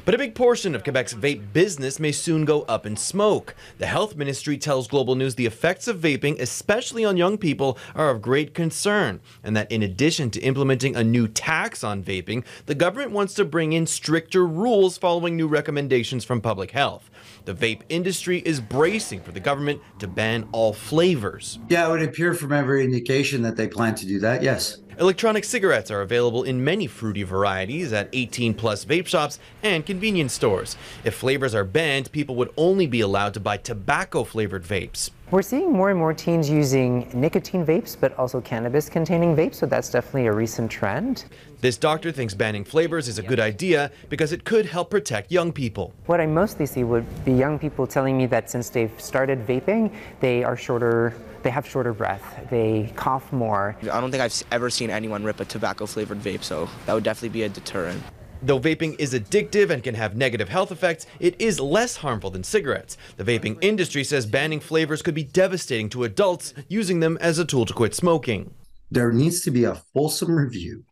But 0.04 0.14
a 0.14 0.18
big 0.18 0.34
portion 0.34 0.74
of 0.74 0.84
Quebec's 0.84 1.14
vape 1.14 1.54
business 1.54 1.98
may 1.98 2.12
soon 2.12 2.44
go 2.44 2.62
up 2.62 2.84
in 2.84 2.94
smoke. 2.94 3.54
The 3.78 3.86
health 3.86 4.16
ministry 4.16 4.58
tells 4.58 4.86
Global 4.86 5.14
News 5.14 5.36
the 5.36 5.46
effects 5.46 5.88
of 5.88 5.96
vaping, 5.96 6.38
especially 6.38 7.06
on 7.06 7.16
young 7.16 7.38
people, 7.38 7.78
are 7.94 8.10
of 8.10 8.20
great 8.20 8.52
concern, 8.52 9.20
and 9.42 9.56
that 9.56 9.72
in 9.72 9.82
addition 9.82 10.28
to 10.32 10.40
implementing 10.40 10.94
a 10.94 11.02
new 11.02 11.26
tax 11.26 11.82
on 11.82 12.04
vaping, 12.04 12.44
the 12.66 12.74
government 12.74 13.12
wants 13.12 13.32
to 13.34 13.46
bring 13.46 13.72
in 13.72 13.86
stricter 13.86 14.46
rules 14.46 14.98
following 14.98 15.36
new 15.36 15.48
recommendations 15.48 16.22
from 16.22 16.42
public 16.42 16.72
health. 16.72 17.10
The 17.46 17.54
vape 17.54 17.80
industry 17.88 18.40
is 18.44 18.60
bracing 18.60 19.20
for 19.20 19.32
the 19.32 19.40
government 19.40 19.80
to 20.00 20.06
ban 20.06 20.48
all 20.52 20.74
flavors. 20.74 21.58
Yeah, 21.70 21.88
it 21.88 21.90
would 21.90 22.02
appear 22.02 22.34
from 22.34 22.52
every 22.52 22.84
indication 22.84 23.40
that 23.42 23.56
they 23.56 23.68
plan 23.68 23.94
to 23.94 24.06
do 24.06 24.20
that, 24.20 24.42
yes. 24.42 24.80
Electronic 25.00 25.42
cigarettes 25.42 25.90
are 25.90 26.02
available 26.02 26.44
in 26.44 26.62
many 26.62 26.86
fruity 26.86 27.24
varieties 27.24 27.92
at 27.92 28.08
18 28.12 28.54
plus 28.54 28.84
vape 28.84 29.08
shops 29.08 29.40
and 29.64 29.84
convenience 29.84 30.32
stores. 30.32 30.76
If 31.02 31.14
flavors 31.14 31.52
are 31.52 31.64
banned, 31.64 32.12
people 32.12 32.36
would 32.36 32.52
only 32.56 32.86
be 32.86 33.00
allowed 33.00 33.34
to 33.34 33.40
buy 33.40 33.56
tobacco 33.56 34.22
flavored 34.22 34.62
vapes. 34.62 35.10
We're 35.32 35.42
seeing 35.42 35.72
more 35.72 35.90
and 35.90 35.98
more 35.98 36.14
teens 36.14 36.48
using 36.48 37.10
nicotine 37.12 37.66
vapes, 37.66 37.96
but 37.98 38.16
also 38.16 38.40
cannabis 38.40 38.88
containing 38.88 39.34
vapes, 39.34 39.56
so 39.56 39.66
that's 39.66 39.90
definitely 39.90 40.26
a 40.26 40.32
recent 40.32 40.70
trend. 40.70 41.24
This 41.60 41.76
doctor 41.76 42.12
thinks 42.12 42.34
banning 42.34 42.62
flavors 42.62 43.08
is 43.08 43.18
a 43.18 43.22
good 43.22 43.40
idea 43.40 43.90
because 44.10 44.30
it 44.32 44.44
could 44.44 44.64
help 44.64 44.90
protect 44.90 45.32
young 45.32 45.50
people. 45.50 45.92
What 46.06 46.20
I 46.20 46.26
mostly 46.26 46.66
see 46.66 46.84
would 46.84 47.06
be 47.24 47.32
young 47.32 47.58
people 47.58 47.84
telling 47.84 48.16
me 48.16 48.26
that 48.26 48.48
since 48.48 48.68
they've 48.68 48.92
started 49.00 49.44
vaping, 49.44 49.92
they 50.20 50.44
are 50.44 50.56
shorter, 50.56 51.14
they 51.44 51.50
have 51.50 51.66
shorter 51.68 51.92
breath, 51.92 52.48
they 52.50 52.92
cough 52.96 53.32
more. 53.32 53.76
I 53.82 54.00
don't 54.00 54.10
think 54.10 54.22
I've 54.22 54.42
ever 54.50 54.70
seen 54.70 54.90
anyone 54.90 55.22
rip 55.22 55.38
a 55.38 55.44
tobacco 55.44 55.86
flavored 55.86 56.18
vape, 56.18 56.42
so 56.42 56.68
that 56.86 56.94
would 56.94 57.04
definitely 57.04 57.28
be 57.28 57.44
a 57.44 57.48
deterrent. 57.48 58.02
Though 58.42 58.58
vaping 58.58 58.96
is 58.98 59.14
addictive 59.14 59.70
and 59.70 59.82
can 59.82 59.94
have 59.94 60.16
negative 60.16 60.48
health 60.48 60.72
effects, 60.72 61.06
it 61.20 61.40
is 61.40 61.60
less 61.60 61.96
harmful 61.96 62.30
than 62.30 62.44
cigarettes. 62.44 62.96
The 63.16 63.24
vaping 63.24 63.58
industry 63.62 64.04
says 64.04 64.26
banning 64.26 64.60
flavors 64.60 65.02
could 65.02 65.14
be 65.14 65.24
devastating 65.24 65.88
to 65.90 66.04
adults 66.04 66.52
using 66.68 67.00
them 67.00 67.16
as 67.20 67.38
a 67.38 67.44
tool 67.44 67.64
to 67.66 67.72
quit 67.72 67.94
smoking. 67.94 68.52
There 68.90 69.12
needs 69.12 69.40
to 69.42 69.50
be 69.50 69.64
a 69.64 69.82
fulsome 69.94 70.36
review 70.36 70.84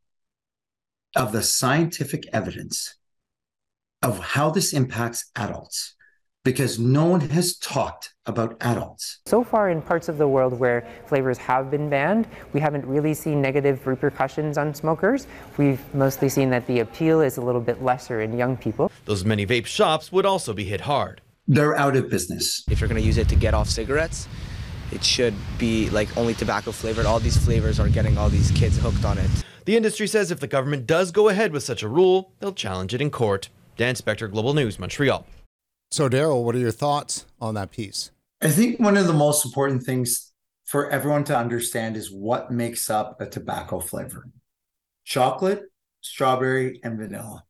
of 1.17 1.33
the 1.33 1.43
scientific 1.43 2.25
evidence 2.33 2.97
of 4.03 4.19
how 4.19 4.51
this 4.51 4.73
impacts 4.73 5.31
adults 5.37 5.95
because 6.45 6.79
no 6.79 7.05
one 7.05 7.21
has 7.21 7.57
talked 7.59 8.15
about 8.27 8.57
adults. 8.61 9.21
So 9.27 9.45
far, 9.45 9.71
in 9.71 9.81
parts 9.81 10.09
of 10.09 10.19
the 10.19 10.27
world 10.27 10.59
where 10.59 10.87
flavors 11.07 11.39
have 11.39 11.71
been 11.71 11.89
banned, 11.89 12.27
we 12.53 12.61
haven't 12.61 12.85
really 12.85 13.15
seen 13.15 13.41
negative 13.41 13.87
repercussions 13.87 14.59
on 14.59 14.75
smokers. 14.75 15.27
We've 15.57 15.81
mostly 15.95 16.29
seen 16.29 16.51
that 16.51 16.67
the 16.67 16.81
appeal 16.81 17.21
is 17.21 17.37
a 17.37 17.41
little 17.41 17.61
bit 17.61 17.83
lesser 17.83 18.21
in 18.21 18.37
young 18.37 18.57
people. 18.57 18.91
Those 19.05 19.25
many 19.25 19.47
vape 19.47 19.67
shops 19.67 20.11
would 20.11 20.27
also 20.27 20.53
be 20.53 20.65
hit 20.65 20.83
hard. 20.83 21.21
They're 21.47 21.77
out 21.77 21.97
of 21.97 22.09
business. 22.09 22.65
If 22.71 22.81
you're 22.81 22.89
going 22.89 23.01
to 23.01 23.07
use 23.07 23.19
it 23.19 23.29
to 23.29 23.37
get 23.37 23.55
off 23.55 23.69
cigarettes, 23.69 24.29
it 24.91 25.05
should 25.05 25.35
be 25.59 25.91
like 25.91 26.17
only 26.17 26.35
tobacco 26.35 26.73
flavored. 26.73 27.07
All 27.07 27.21
these 27.21 27.37
flavors 27.37 27.81
are 27.81 27.89
getting 27.89 28.19
all 28.19 28.29
these 28.29 28.51
kids 28.53 28.79
hooked 28.79 29.05
on 29.05 29.19
it. 29.19 29.31
The 29.65 29.77
industry 29.77 30.09
says 30.09 30.31
if 30.31 30.41
the 30.41 30.49
government 30.49 30.87
does 30.87 31.13
go 31.13 31.29
ahead 31.29 31.53
with 31.53 31.63
such 31.63 31.83
a 31.83 31.89
rule, 31.89 32.33
they'll 32.41 32.53
challenge 32.53 32.95
it 32.95 33.01
in 33.01 33.11
court. 33.11 33.49
Dan 33.77 33.95
Spector, 33.95 34.31
Global 34.31 34.55
News, 34.55 34.79
Montreal. 34.79 35.25
So, 35.93 36.09
Darryl, 36.09 36.43
what 36.43 36.55
are 36.55 36.59
your 36.59 36.71
thoughts 36.71 37.27
on 37.39 37.53
that 37.53 37.71
piece? 37.71 38.13
I 38.41 38.49
think 38.49 38.81
one 38.81 38.97
of 38.97 39.07
the 39.07 39.13
most 39.13 39.45
important 39.45 39.83
things 39.83 40.33
for 40.65 40.89
everyone 40.89 41.23
to 41.25 41.37
understand 41.37 41.99
is 41.99 42.11
what 42.11 42.51
makes 42.51 42.89
up 42.89 43.21
a 43.21 43.27
tobacco 43.27 43.79
flavor 43.79 44.27
chocolate, 45.05 45.65
strawberry, 46.01 46.81
and 46.83 46.97
vanilla. 46.97 47.45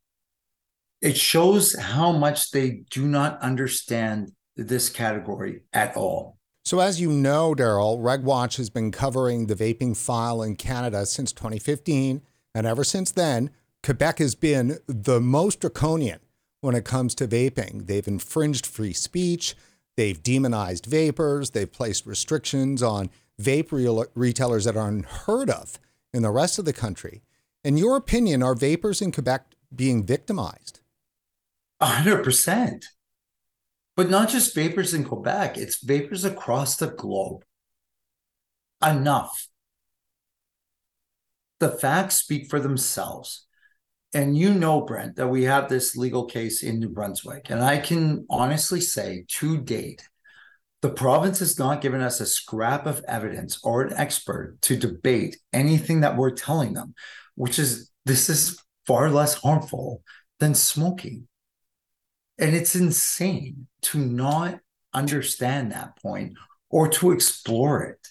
It 1.00 1.16
shows 1.16 1.78
how 1.78 2.10
much 2.10 2.50
they 2.50 2.82
do 2.90 3.06
not 3.06 3.40
understand 3.40 4.32
this 4.56 4.90
category 4.90 5.60
at 5.72 5.96
all. 5.96 6.36
So, 6.64 6.80
as 6.80 7.00
you 7.00 7.12
know, 7.12 7.54
Darryl, 7.54 8.00
RegWatch 8.00 8.56
has 8.56 8.70
been 8.70 8.90
covering 8.90 9.46
the 9.46 9.54
vaping 9.54 9.96
file 9.96 10.42
in 10.42 10.56
Canada 10.56 11.06
since 11.06 11.32
2015. 11.32 12.22
And 12.56 12.66
ever 12.66 12.82
since 12.82 13.12
then, 13.12 13.50
Quebec 13.84 14.18
has 14.18 14.34
been 14.34 14.78
the 14.88 15.20
most 15.20 15.60
draconian 15.60 16.18
when 16.62 16.74
it 16.74 16.84
comes 16.84 17.14
to 17.16 17.28
vaping. 17.28 17.86
They've 17.86 18.06
infringed 18.06 18.64
free 18.64 18.94
speech, 18.94 19.54
they've 19.96 20.22
demonized 20.22 20.86
vapers, 20.86 21.50
they've 21.50 21.70
placed 21.70 22.06
restrictions 22.06 22.82
on 22.82 23.10
vape 23.40 23.72
re- 23.72 24.06
retailers 24.14 24.64
that 24.64 24.76
are 24.76 24.88
unheard 24.88 25.50
of 25.50 25.78
in 26.14 26.22
the 26.22 26.30
rest 26.30 26.58
of 26.58 26.64
the 26.64 26.72
country. 26.72 27.22
In 27.64 27.76
your 27.76 27.96
opinion, 27.96 28.42
are 28.42 28.54
vapers 28.54 29.02
in 29.02 29.12
Quebec 29.12 29.54
being 29.74 30.06
victimized? 30.06 30.80
100%. 31.82 32.84
But 33.96 34.08
not 34.08 34.28
just 34.28 34.54
vapers 34.54 34.94
in 34.94 35.04
Quebec, 35.04 35.58
it's 35.58 35.82
vapers 35.82 36.24
across 36.24 36.76
the 36.76 36.88
globe. 36.88 37.44
Enough. 38.84 39.48
The 41.58 41.68
facts 41.70 42.16
speak 42.16 42.48
for 42.48 42.58
themselves. 42.58 43.46
And 44.14 44.36
you 44.36 44.52
know, 44.52 44.82
Brent, 44.82 45.16
that 45.16 45.28
we 45.28 45.44
have 45.44 45.68
this 45.68 45.96
legal 45.96 46.26
case 46.26 46.62
in 46.62 46.78
New 46.78 46.90
Brunswick. 46.90 47.48
And 47.48 47.62
I 47.62 47.78
can 47.78 48.26
honestly 48.28 48.80
say 48.80 49.24
to 49.28 49.58
date, 49.58 50.06
the 50.82 50.90
province 50.90 51.38
has 51.38 51.58
not 51.58 51.80
given 51.80 52.02
us 52.02 52.20
a 52.20 52.26
scrap 52.26 52.86
of 52.86 53.04
evidence 53.08 53.60
or 53.62 53.82
an 53.82 53.94
expert 53.94 54.58
to 54.62 54.76
debate 54.76 55.38
anything 55.52 56.00
that 56.00 56.16
we're 56.16 56.32
telling 56.32 56.74
them, 56.74 56.94
which 57.36 57.58
is 57.58 57.90
this 58.04 58.28
is 58.28 58.60
far 58.86 59.08
less 59.08 59.34
harmful 59.34 60.02
than 60.40 60.54
smoking. 60.54 61.28
And 62.38 62.54
it's 62.54 62.74
insane 62.74 63.68
to 63.82 63.98
not 63.98 64.58
understand 64.92 65.70
that 65.70 65.96
point 66.02 66.34
or 66.68 66.88
to 66.88 67.12
explore 67.12 67.84
it. 67.84 68.08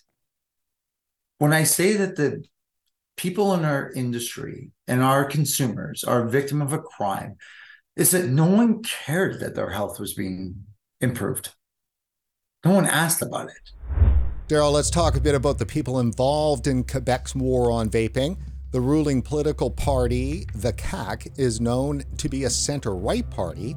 When 1.39 1.51
I 1.51 1.63
say 1.63 1.97
that 1.97 2.15
the 2.15 2.43
people 3.21 3.53
in 3.53 3.63
our 3.63 3.91
industry 3.91 4.71
and 4.87 5.03
our 5.03 5.23
consumers 5.23 6.03
are 6.03 6.27
victim 6.27 6.59
of 6.59 6.73
a 6.73 6.79
crime, 6.79 7.35
is 7.95 8.09
that 8.09 8.27
no 8.27 8.47
one 8.47 8.81
cared 8.81 9.39
that 9.39 9.53
their 9.53 9.69
health 9.69 9.99
was 9.99 10.15
being 10.15 10.55
improved. 11.01 11.53
No 12.65 12.71
one 12.71 12.87
asked 12.87 13.21
about 13.21 13.49
it. 13.49 13.69
Darryl, 14.47 14.71
let's 14.71 14.89
talk 14.89 15.15
a 15.15 15.21
bit 15.21 15.35
about 15.35 15.59
the 15.59 15.67
people 15.67 15.99
involved 15.99 16.65
in 16.65 16.83
Quebec's 16.83 17.35
war 17.35 17.71
on 17.71 17.91
vaping. 17.91 18.37
The 18.71 18.81
ruling 18.81 19.21
political 19.21 19.69
party, 19.69 20.47
the 20.55 20.73
CAQ, 20.73 21.37
is 21.37 21.61
known 21.61 22.03
to 22.17 22.27
be 22.27 22.45
a 22.45 22.49
center 22.49 22.95
right 22.95 23.29
party. 23.29 23.75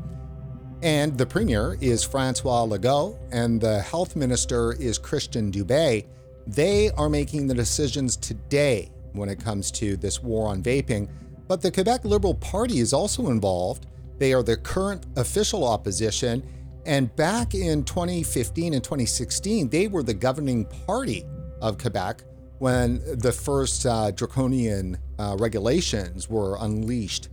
And 0.82 1.18
the 1.18 1.26
premier 1.26 1.76
is 1.82 2.02
Francois 2.02 2.64
Legault, 2.64 3.18
and 3.30 3.60
the 3.60 3.82
health 3.82 4.16
minister 4.16 4.72
is 4.72 4.96
Christian 4.96 5.52
Dubé. 5.52 6.06
They 6.46 6.90
are 6.92 7.10
making 7.10 7.46
the 7.46 7.54
decisions 7.54 8.16
today 8.16 8.90
when 9.14 9.28
it 9.28 9.42
comes 9.42 9.70
to 9.72 9.96
this 9.96 10.22
war 10.22 10.48
on 10.48 10.62
vaping. 10.62 11.08
But 11.48 11.62
the 11.62 11.70
Quebec 11.70 12.04
Liberal 12.04 12.34
Party 12.34 12.78
is 12.78 12.92
also 12.92 13.28
involved. 13.28 13.86
They 14.18 14.32
are 14.32 14.42
the 14.42 14.56
current 14.56 15.06
official 15.16 15.66
opposition. 15.66 16.42
And 16.86 17.14
back 17.16 17.54
in 17.54 17.84
2015 17.84 18.74
and 18.74 18.84
2016, 18.84 19.68
they 19.70 19.88
were 19.88 20.02
the 20.02 20.14
governing 20.14 20.66
party 20.86 21.24
of 21.60 21.78
Quebec 21.78 22.22
when 22.58 23.02
the 23.18 23.32
first 23.32 23.86
uh, 23.86 24.10
draconian 24.10 24.98
uh, 25.18 25.36
regulations 25.38 26.28
were 26.28 26.56
unleashed. 26.60 27.28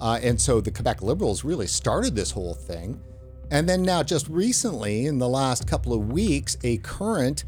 Uh, 0.00 0.18
and 0.22 0.40
so 0.40 0.60
the 0.60 0.70
Quebec 0.70 1.02
Liberals 1.02 1.44
really 1.44 1.66
started 1.66 2.14
this 2.14 2.30
whole 2.30 2.54
thing. 2.54 3.00
And 3.50 3.68
then 3.68 3.82
now, 3.82 4.02
just 4.02 4.28
recently, 4.28 5.06
in 5.06 5.18
the 5.18 5.28
last 5.28 5.68
couple 5.68 5.92
of 5.92 6.12
weeks, 6.12 6.56
a 6.64 6.78
current 6.78 7.44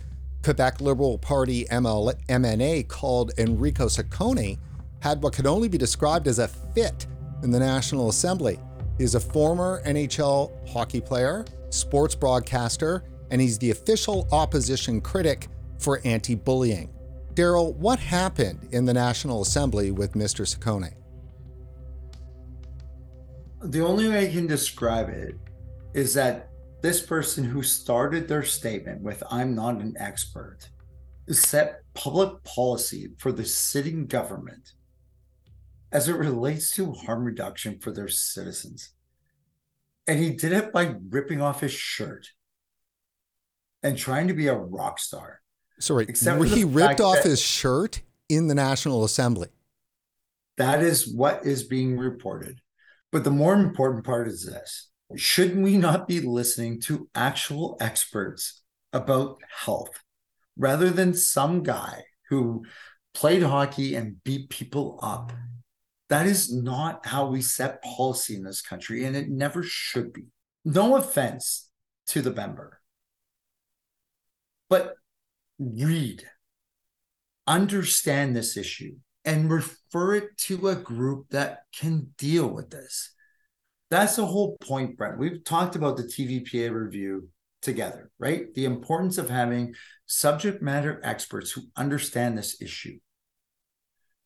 Quebec 0.49 0.81
Liberal 0.81 1.19
Party 1.19 1.67
ML- 1.67 2.15
MNA 2.27 2.89
called 2.89 3.33
Enrico 3.37 3.85
Ciccone 3.85 4.59
had 5.03 5.23
what 5.23 5.35
could 5.35 5.47
only 5.47 5.69
be 5.69 5.77
described 5.77 6.27
as 6.27 6.39
a 6.39 6.49
fit 6.49 7.07
in 7.43 7.51
the 7.51 7.59
National 7.59 8.09
Assembly. 8.09 8.59
He's 8.97 9.15
a 9.15 9.21
former 9.21 9.83
NHL 9.85 10.67
hockey 10.67 11.03
player, 11.03 11.45
sports 11.69 12.15
broadcaster, 12.15 13.05
and 13.31 13.43
he's 13.43 13.59
the 13.59 13.73
official 13.73 14.27
opposition 14.33 15.03
critic 15.03 15.49
for 15.79 16.01
anti 16.07 16.35
bullying. 16.35 16.95
Darryl, 17.35 17.77
what 17.77 17.99
happened 17.99 18.69
in 18.73 18.87
the 18.87 18.95
National 18.95 19.43
Assembly 19.43 19.91
with 19.91 20.15
Mr. 20.15 20.47
Ciccone? 20.47 20.95
The 23.63 23.85
only 23.85 24.09
way 24.09 24.27
I 24.27 24.33
can 24.33 24.47
describe 24.47 25.11
it 25.11 25.35
is 25.93 26.15
that 26.15 26.49
this 26.81 27.05
person 27.05 27.45
who 27.45 27.63
started 27.63 28.29
their 28.29 28.43
statement 28.45 29.03
with, 29.03 29.23
I'm 29.31 29.55
not 29.55 29.81
an 29.81 29.95
expert, 29.99 30.69
set 31.29 31.83
public 31.95 32.43
policy 32.45 33.09
for 33.19 33.33
the 33.33 33.45
sitting 33.45 34.07
government 34.07 34.73
as 35.91 36.09
it 36.09 36.17
relates 36.17 36.71
to 36.73 36.93
harm 36.93 37.25
reduction 37.25 37.79
for 37.79 37.91
their 37.91 38.09
citizens. 38.09 38.91
And 40.07 40.19
he 40.19 40.31
did 40.31 40.53
it 40.53 40.73
by 40.73 40.95
ripping 41.09 41.41
off 41.41 41.61
his 41.61 41.73
shirt 41.73 42.29
and 43.83 43.97
trying 43.97 44.29
to 44.29 44.35
be 44.35 44.49
a 44.49 44.55
rock 44.55 44.99
star. 44.99 45.41
Sorry, 45.81 46.07
he 46.49 46.65
ripped 46.65 47.01
off 47.01 47.23
his 47.23 47.41
shirt 47.41 48.03
in 48.29 48.49
the 48.49 48.55
National 48.55 49.05
Assembly. 49.05 49.49
That 50.57 50.83
is 50.83 51.13
what 51.13 51.47
is 51.47 51.63
being 51.63 51.97
reported. 51.97 52.61
But 53.13 53.25
the 53.25 53.31
more 53.31 53.55
important 53.55 54.05
part 54.05 54.29
is 54.29 54.45
this 54.45 54.91
should 55.17 55.57
we 55.57 55.77
not 55.77 56.07
be 56.07 56.21
listening 56.21 56.81
to 56.83 57.09
actual 57.15 57.77
experts 57.81 58.63
about 58.93 59.39
health 59.65 60.03
rather 60.57 60.91
than 60.91 61.15
some 61.15 61.63
guy 61.63 62.03
who 62.29 62.65
played 63.15 63.43
hockey 63.43 63.95
and 63.95 64.23
beat 64.25 64.51
people 64.51 64.99
up? 65.03 65.33
That 66.09 66.27
is 66.27 66.53
not 66.53 67.07
how 67.07 67.27
we 67.27 67.43
set 67.43 67.83
policy 67.83 68.35
in 68.35 68.43
this 68.43 68.63
country, 68.63 69.05
and 69.05 69.15
it 69.17 69.29
never 69.29 69.63
should 69.63 70.13
be. 70.13 70.25
No 70.65 70.97
offense 70.97 71.71
to 72.09 72.23
the 72.23 72.33
member, 72.33 72.81
but 74.69 74.95
read, 75.59 76.25
understand 77.47 78.35
this 78.35 78.57
issue, 78.57 78.97
and 79.25 79.51
refer 79.51 80.15
it 80.15 80.37
to 80.39 80.69
a 80.69 80.75
group 80.75 81.29
that 81.31 81.65
can 81.75 82.15
deal 82.17 82.49
with 82.49 82.71
this. 82.71 83.15
That's 83.91 84.17
the 84.17 84.27
whole 84.27 84.57
point, 84.59 84.97
Brent. 84.97 85.19
We've 85.19 85.43
talked 85.45 85.77
about 85.77 85.97
the 85.97 86.03
TVPA 86.03 86.71
review 86.73 87.29
together, 87.63 88.11
right? 88.19 88.53
The 88.55 88.67
importance 88.67 89.19
of 89.19 89.31
having 89.31 89.75
subject 90.07 90.63
matter 90.63 91.01
experts 91.03 91.51
who 91.51 91.63
understand 91.77 92.37
this 92.37 92.61
issue. 92.61 92.99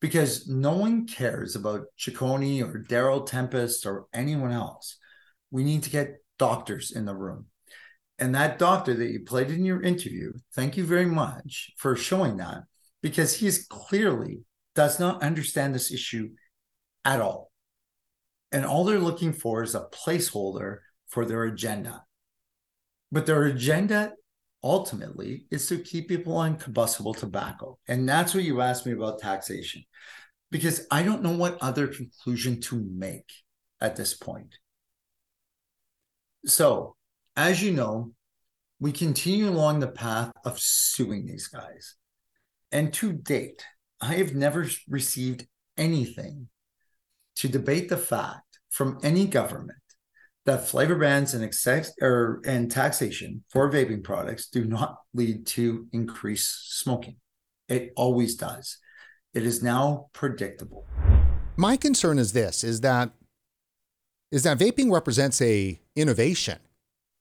Because 0.00 0.48
no 0.48 0.72
one 0.72 1.06
cares 1.06 1.54
about 1.54 1.84
Ciccone 1.96 2.62
or 2.62 2.82
Darryl 2.82 3.24
Tempest 3.24 3.86
or 3.86 4.06
anyone 4.12 4.50
else. 4.50 4.98
We 5.52 5.62
need 5.62 5.84
to 5.84 5.90
get 5.90 6.16
doctors 6.38 6.90
in 6.90 7.04
the 7.04 7.14
room. 7.14 7.46
And 8.18 8.34
that 8.34 8.58
doctor 8.58 8.94
that 8.94 9.10
you 9.10 9.20
played 9.20 9.50
in 9.50 9.64
your 9.64 9.80
interview, 9.80 10.32
thank 10.54 10.76
you 10.76 10.84
very 10.84 11.06
much 11.06 11.72
for 11.76 11.94
showing 11.94 12.38
that 12.38 12.64
because 13.00 13.36
he's 13.36 13.66
clearly 13.66 14.40
does 14.74 14.98
not 14.98 15.22
understand 15.22 15.74
this 15.74 15.92
issue 15.92 16.30
at 17.04 17.20
all. 17.20 17.51
And 18.52 18.66
all 18.66 18.84
they're 18.84 18.98
looking 18.98 19.32
for 19.32 19.62
is 19.62 19.74
a 19.74 19.88
placeholder 19.92 20.78
for 21.08 21.24
their 21.24 21.44
agenda. 21.44 22.04
But 23.10 23.26
their 23.26 23.44
agenda 23.44 24.12
ultimately 24.62 25.46
is 25.50 25.66
to 25.68 25.78
keep 25.78 26.08
people 26.08 26.36
on 26.36 26.56
combustible 26.56 27.14
tobacco. 27.14 27.78
And 27.88 28.08
that's 28.08 28.34
what 28.34 28.44
you 28.44 28.60
asked 28.60 28.86
me 28.86 28.92
about 28.92 29.18
taxation, 29.18 29.84
because 30.50 30.86
I 30.90 31.02
don't 31.02 31.22
know 31.22 31.36
what 31.36 31.58
other 31.60 31.86
conclusion 31.88 32.60
to 32.62 32.76
make 32.76 33.30
at 33.80 33.96
this 33.96 34.14
point. 34.14 34.54
So, 36.44 36.96
as 37.36 37.62
you 37.62 37.72
know, 37.72 38.12
we 38.78 38.92
continue 38.92 39.48
along 39.48 39.80
the 39.80 39.88
path 39.88 40.32
of 40.44 40.58
suing 40.58 41.26
these 41.26 41.48
guys. 41.48 41.94
And 42.70 42.92
to 42.94 43.12
date, 43.12 43.64
I 44.00 44.14
have 44.14 44.34
never 44.34 44.66
received 44.88 45.46
anything 45.76 46.48
to 47.42 47.48
debate 47.48 47.88
the 47.88 47.96
fact 47.96 48.60
from 48.70 49.00
any 49.02 49.26
government 49.26 49.76
that 50.46 50.68
flavor 50.68 50.94
bans 50.94 51.34
and 51.34 51.42
excess 51.42 51.92
or 52.00 52.40
and 52.46 52.70
taxation 52.70 53.42
for 53.48 53.68
vaping 53.68 54.04
products 54.04 54.46
do 54.46 54.64
not 54.64 54.98
lead 55.12 55.44
to 55.44 55.88
increased 55.92 56.78
smoking. 56.78 57.16
It 57.68 57.92
always 57.96 58.36
does. 58.36 58.78
It 59.34 59.44
is 59.44 59.60
now 59.60 60.06
predictable. 60.12 60.86
My 61.56 61.76
concern 61.76 62.20
is 62.20 62.32
this 62.32 62.62
is 62.62 62.82
that 62.82 63.10
is 64.30 64.44
that 64.44 64.56
vaping 64.60 64.92
represents 64.92 65.42
a 65.42 65.80
innovation 65.96 66.60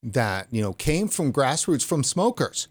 that, 0.03 0.49
you 0.51 0.61
know, 0.61 0.73
came 0.73 1.07
from 1.07 1.33
grassroots 1.33 1.83
from 1.83 2.03
smokers 2.03 2.67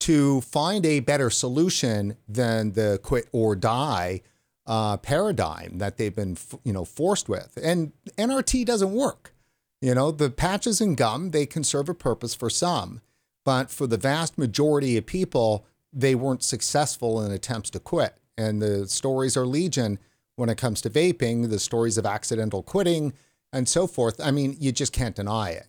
to 0.00 0.40
find 0.40 0.86
a 0.86 1.00
better 1.00 1.28
solution 1.28 2.16
than 2.26 2.72
the 2.72 2.98
quit 3.02 3.28
or 3.32 3.54
die 3.54 4.22
uh, 4.66 4.96
paradigm 4.96 5.78
that 5.78 5.96
they've 5.96 6.14
been, 6.14 6.36
you 6.64 6.72
know, 6.72 6.84
forced 6.84 7.28
with. 7.28 7.58
And 7.62 7.92
NRT 8.18 8.64
doesn't 8.64 8.92
work. 8.92 9.32
You 9.80 9.94
know, 9.94 10.10
the 10.10 10.30
patches 10.30 10.80
and 10.80 10.96
gum, 10.96 11.30
they 11.30 11.46
can 11.46 11.62
serve 11.62 11.88
a 11.88 11.94
purpose 11.94 12.34
for 12.34 12.50
some, 12.50 13.02
but 13.44 13.70
for 13.70 13.86
the 13.86 13.98
vast 13.98 14.38
majority 14.38 14.96
of 14.96 15.06
people, 15.06 15.66
they 15.92 16.14
weren't 16.14 16.42
successful 16.42 17.22
in 17.22 17.30
attempts 17.30 17.70
to 17.70 17.78
quit. 17.78 18.16
And 18.36 18.60
the 18.60 18.88
stories 18.88 19.36
are 19.36 19.46
legion 19.46 19.98
when 20.36 20.48
it 20.48 20.58
comes 20.58 20.80
to 20.82 20.90
vaping, 20.90 21.48
the 21.50 21.58
stories 21.58 21.98
of 21.98 22.06
accidental 22.06 22.62
quitting 22.62 23.12
and 23.52 23.68
so 23.68 23.86
forth. 23.86 24.20
I 24.20 24.30
mean, 24.30 24.56
you 24.58 24.72
just 24.72 24.92
can't 24.92 25.14
deny 25.14 25.50
it. 25.50 25.66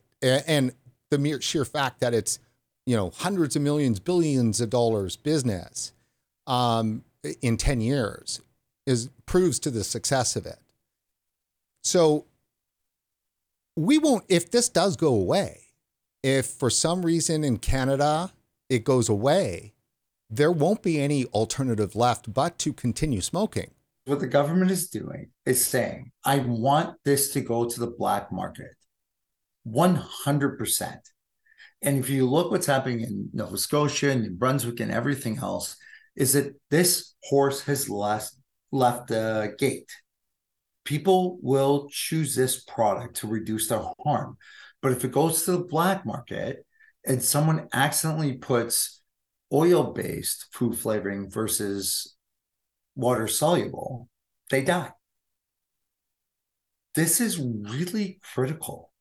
And 0.48 0.74
the 1.10 1.18
mere 1.18 1.40
sheer 1.42 1.66
fact 1.66 2.00
that 2.02 2.14
it's 2.14 2.40
you 2.86 2.96
know 2.96 3.12
hundreds 3.12 3.56
of 3.56 3.62
millions, 3.62 4.00
billions 4.00 4.60
of 4.60 4.70
dollars 4.70 5.16
business 5.16 5.94
um, 6.48 7.04
in 7.42 7.58
ten 7.58 7.82
years 7.82 8.42
is 8.88 9.10
proves 9.28 9.60
to 9.60 9.70
the 9.70 9.84
success 9.84 10.36
of 10.36 10.48
it. 10.48 10.58
So 11.84 12.26
we 13.76 14.00
won't 14.00 14.24
if 14.30 14.50
this 14.50 14.70
does 14.70 14.96
go 14.96 15.14
away. 15.14 15.66
If 16.24 16.48
for 16.48 16.72
some 16.72 17.06
reason 17.06 17.44
in 17.44 17.58
Canada 17.58 18.34
it 18.70 18.84
goes 18.84 19.08
away, 19.10 19.74
there 20.30 20.52
won't 20.52 20.82
be 20.82 21.00
any 21.00 21.26
alternative 21.26 21.96
left 21.96 22.34
but 22.34 22.58
to 22.60 22.74
continue 22.74 23.22
smoking. 23.22 23.72
What 24.06 24.20
the 24.20 24.28
government 24.28 24.72
is 24.72 24.90
doing 24.90 25.30
is 25.46 25.66
saying, 25.66 26.12
I 26.24 26.40
want 26.40 26.96
this 27.04 27.34
to 27.34 27.42
go 27.42 27.66
to 27.66 27.80
the 27.80 27.88
black 27.88 28.32
market. 28.32 28.72
100%. 29.68 30.98
And 31.82 31.98
if 32.00 32.10
you 32.10 32.26
look 32.26 32.50
what's 32.50 32.66
happening 32.66 33.02
in 33.02 33.30
Nova 33.34 33.58
Scotia 33.58 34.12
and 34.12 34.24
New 34.24 34.32
Brunswick 34.32 34.80
and 34.80 34.92
everything 34.92 35.38
else, 35.40 35.76
is 36.16 36.34
that 36.34 36.56
this 36.72 37.14
horse 37.24 37.62
has 37.64 37.90
left 37.90 38.34
left 38.72 39.08
the 39.08 39.56
gate. 39.58 39.92
People 40.84 41.38
will 41.42 41.90
choose 41.92 42.36
this 42.36 42.64
product 42.64 43.18
to 43.18 43.28
reduce 43.28 43.68
their 43.68 43.84
harm. 44.04 44.38
But 44.82 44.92
if 44.92 45.04
it 45.04 45.12
goes 45.12 45.44
to 45.44 45.52
the 45.52 45.64
black 45.66 46.06
market 46.06 46.66
and 47.06 47.22
someone 47.22 47.68
accidentally 47.74 48.34
puts 48.34 49.02
oil-based 49.52 50.48
food 50.52 50.78
flavoring 50.78 51.30
versus 51.30 52.16
water 52.96 53.28
soluble, 53.28 54.10
they 54.50 54.64
die. 54.64 54.92
This 56.96 57.22
is 57.22 57.38
really 57.40 58.20
critical. 58.34 58.92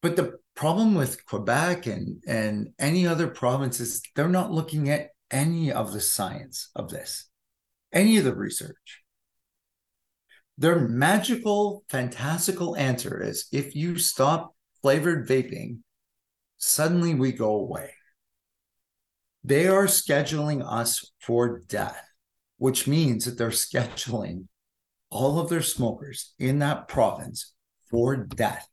But 0.00 0.16
the 0.16 0.38
problem 0.54 0.94
with 0.94 1.24
Quebec 1.26 1.86
and, 1.86 2.22
and 2.26 2.68
any 2.78 3.06
other 3.06 3.26
provinces, 3.26 4.02
they're 4.14 4.28
not 4.28 4.52
looking 4.52 4.90
at 4.90 5.08
any 5.30 5.72
of 5.72 5.92
the 5.92 6.00
science 6.00 6.70
of 6.76 6.90
this, 6.90 7.28
any 7.94 8.18
of 8.18 8.24
the 8.24 8.34
research. 8.34 9.02
Their 10.58 10.80
magical, 10.80 11.84
fantastical 11.88 12.76
answer 12.76 13.22
is 13.22 13.46
if 13.50 13.74
you 13.74 13.98
stop 13.98 14.54
flavored 14.82 15.26
vaping, 15.26 15.78
suddenly 16.58 17.14
we 17.14 17.32
go 17.32 17.54
away. 17.54 17.90
They 19.42 19.66
are 19.66 19.86
scheduling 19.86 20.64
us 20.64 21.10
for 21.20 21.60
death, 21.68 22.02
which 22.58 22.86
means 22.86 23.24
that 23.24 23.38
they're 23.38 23.50
scheduling 23.50 24.46
all 25.10 25.38
of 25.38 25.48
their 25.48 25.62
smokers 25.62 26.34
in 26.38 26.58
that 26.60 26.88
province 26.88 27.52
for 27.90 28.16
death. 28.16 28.68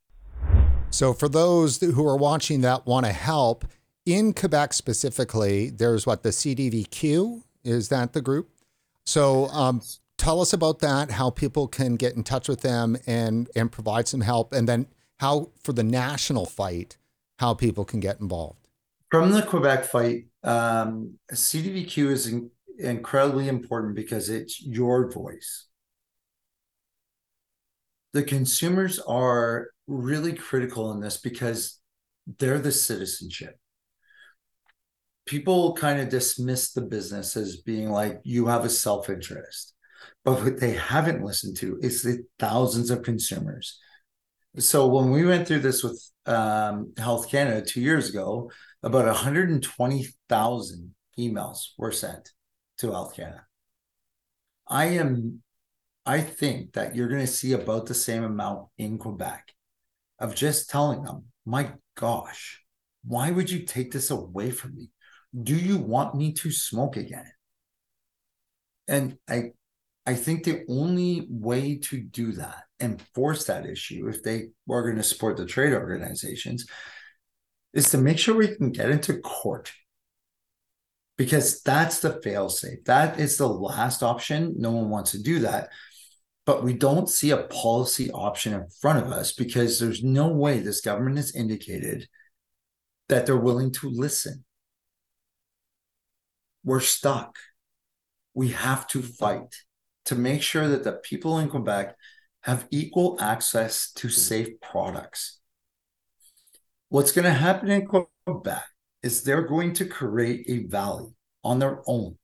So, 0.90 1.14
for 1.14 1.30
those 1.30 1.80
who 1.80 2.06
are 2.08 2.18
watching 2.18 2.62
that 2.62 2.86
want 2.86 3.06
to 3.06 3.12
help, 3.12 3.66
in 4.06 4.34
Quebec 4.34 4.74
specifically, 4.74 5.70
there's 5.70 6.06
what 6.06 6.24
the 6.24 6.30
CDVQ 6.30 7.44
is 7.64 7.90
that 7.90 8.14
the 8.14 8.22
group? 8.22 8.51
So, 9.12 9.48
um, 9.48 9.82
tell 10.18 10.40
us 10.40 10.54
about 10.54 10.80
that, 10.80 11.12
how 11.12 11.32
people 11.32 11.68
can 11.68 11.98
get 11.98 12.16
in 12.16 12.24
touch 12.24 12.48
with 12.48 12.62
them 12.62 12.96
and 13.06 13.50
and 13.58 13.70
provide 13.70 14.08
some 14.08 14.22
help, 14.22 14.54
and 14.54 14.70
then 14.70 14.88
how 15.20 15.52
for 15.62 15.74
the 15.74 15.84
national 15.84 16.46
fight, 16.46 16.96
how 17.38 17.54
people 17.54 17.84
can 17.84 18.00
get 18.00 18.22
involved. 18.22 18.70
From 19.10 19.32
the 19.32 19.42
Quebec 19.42 19.84
fight, 19.84 20.28
um, 20.46 21.16
CDVQ 21.30 22.10
is 22.10 22.28
in, 22.28 22.52
incredibly 22.80 23.50
important 23.50 23.96
because 23.98 24.30
it's 24.30 24.62
your 24.62 25.12
voice. 25.12 25.68
The 28.14 28.24
consumers 28.24 28.98
are 28.98 29.72
really 29.88 30.32
critical 30.32 30.90
in 30.94 31.02
this 31.02 31.18
because 31.18 31.80
they're 32.40 32.60
the 32.60 32.72
citizenship. 32.72 33.60
People 35.26 35.74
kind 35.74 36.00
of 36.00 36.10
dismiss 36.10 36.72
the 36.72 36.82
business 36.82 37.38
as 37.38 37.58
being 37.58 37.90
like, 37.90 38.20
you 38.24 38.48
have 38.48 38.66
a 38.66 38.70
self 38.70 39.10
interest. 39.10 39.74
But 40.24 40.44
what 40.44 40.60
they 40.60 40.74
haven't 40.74 41.24
listened 41.24 41.58
to 41.58 41.80
is 41.82 42.04
the 42.04 42.24
thousands 42.40 42.92
of 42.92 43.04
consumers. 43.04 43.80
So 44.58 44.88
when 44.88 45.12
we 45.12 45.26
went 45.26 45.48
through 45.48 45.60
this 45.60 45.84
with 45.84 46.04
um, 46.26 46.94
Health 46.98 47.30
Canada 47.30 47.66
two 47.66 47.82
years 47.82 48.10
ago, 48.10 48.52
about 48.84 49.06
120,000 49.06 50.96
emails 51.18 51.58
were 51.78 51.92
sent 51.92 52.32
to 52.80 52.92
Health 52.92 53.16
Canada. 53.16 53.46
I 54.68 54.86
am, 54.86 55.42
I 56.06 56.22
think 56.22 56.74
that 56.74 56.96
you're 56.96 57.08
going 57.08 57.22
to 57.22 57.28
see 57.28 57.54
about 57.54 57.86
the 57.86 57.94
same 57.94 58.24
amount 58.24 58.68
in 58.78 58.98
Quebec 58.98 59.54
of 60.20 60.36
just 60.36 60.70
telling 60.70 61.04
them, 61.04 61.26
my 61.46 61.74
gosh, 61.96 62.64
why 63.04 63.32
would 63.32 63.50
you 63.50 63.66
take 63.66 63.92
this 63.92 64.12
away 64.12 64.52
from 64.52 64.76
me? 64.76 64.90
Do 65.40 65.56
you 65.56 65.78
want 65.78 66.16
me 66.16 66.34
to 66.34 66.52
smoke 66.52 66.98
again? 66.98 67.32
And 68.88 69.18
I 69.30 69.52
I 70.06 70.16
think 70.16 70.44
the 70.44 70.64
only 70.68 71.28
way 71.30 71.78
to 71.78 72.02
do 72.02 72.32
that 72.34 72.64
and 72.80 73.02
force 73.14 73.46
that 73.46 73.66
issue, 73.66 74.08
if 74.08 74.24
they 74.24 74.48
are 74.70 74.82
going 74.82 74.96
to 74.96 75.04
support 75.04 75.38
the 75.38 75.46
trade 75.46 75.74
organizations, 75.74 76.66
is 77.74 77.90
to 77.92 77.98
make 77.98 78.18
sure 78.18 78.36
we 78.36 78.56
can 78.56 78.72
get 78.72 78.90
into 78.90 79.20
court. 79.20 79.72
Because 81.18 81.62
that's 81.62 82.00
the 82.00 82.20
failsafe. 82.26 82.84
That 82.86 83.20
is 83.20 83.38
the 83.38 83.48
last 83.48 84.02
option. 84.02 84.56
No 84.58 84.72
one 84.72 84.90
wants 84.90 85.12
to 85.12 85.22
do 85.22 85.40
that. 85.40 85.70
But 86.48 86.64
we 86.64 86.74
don't 86.74 87.08
see 87.08 87.30
a 87.30 87.44
policy 87.44 88.10
option 88.12 88.54
in 88.54 88.66
front 88.82 89.06
of 89.06 89.12
us 89.12 89.32
because 89.32 89.80
there's 89.80 90.04
no 90.04 90.30
way 90.30 90.60
this 90.60 90.82
government 90.82 91.18
has 91.18 91.36
indicated 91.36 92.08
that 93.08 93.28
they're 93.28 93.38
willing 93.38 93.72
to 93.74 93.90
listen. 93.90 94.44
We're 96.64 96.80
stuck. 96.80 97.38
We 98.34 98.50
have 98.50 98.88
to 98.88 99.02
fight 99.02 99.56
to 100.06 100.16
make 100.16 100.42
sure 100.42 100.68
that 100.68 100.84
the 100.84 100.94
people 100.94 101.40
in 101.40 101.50
Quebec 101.50 101.96
have 102.42 102.68
equal 102.72 103.18
access 103.20 103.92
to 103.94 104.10
safe 104.10 104.60
products. 104.62 105.40
What's 106.90 107.12
going 107.12 107.26
to 107.26 107.32
happen 107.32 107.70
in 107.70 107.88
Quebec 107.88 108.64
is 109.04 109.24
they're 109.24 109.48
going 109.48 109.74
to 109.74 109.86
create 109.86 110.46
a 110.48 110.68
valley 110.68 111.14
on 111.44 111.60
their 111.60 111.82
own 111.88 112.18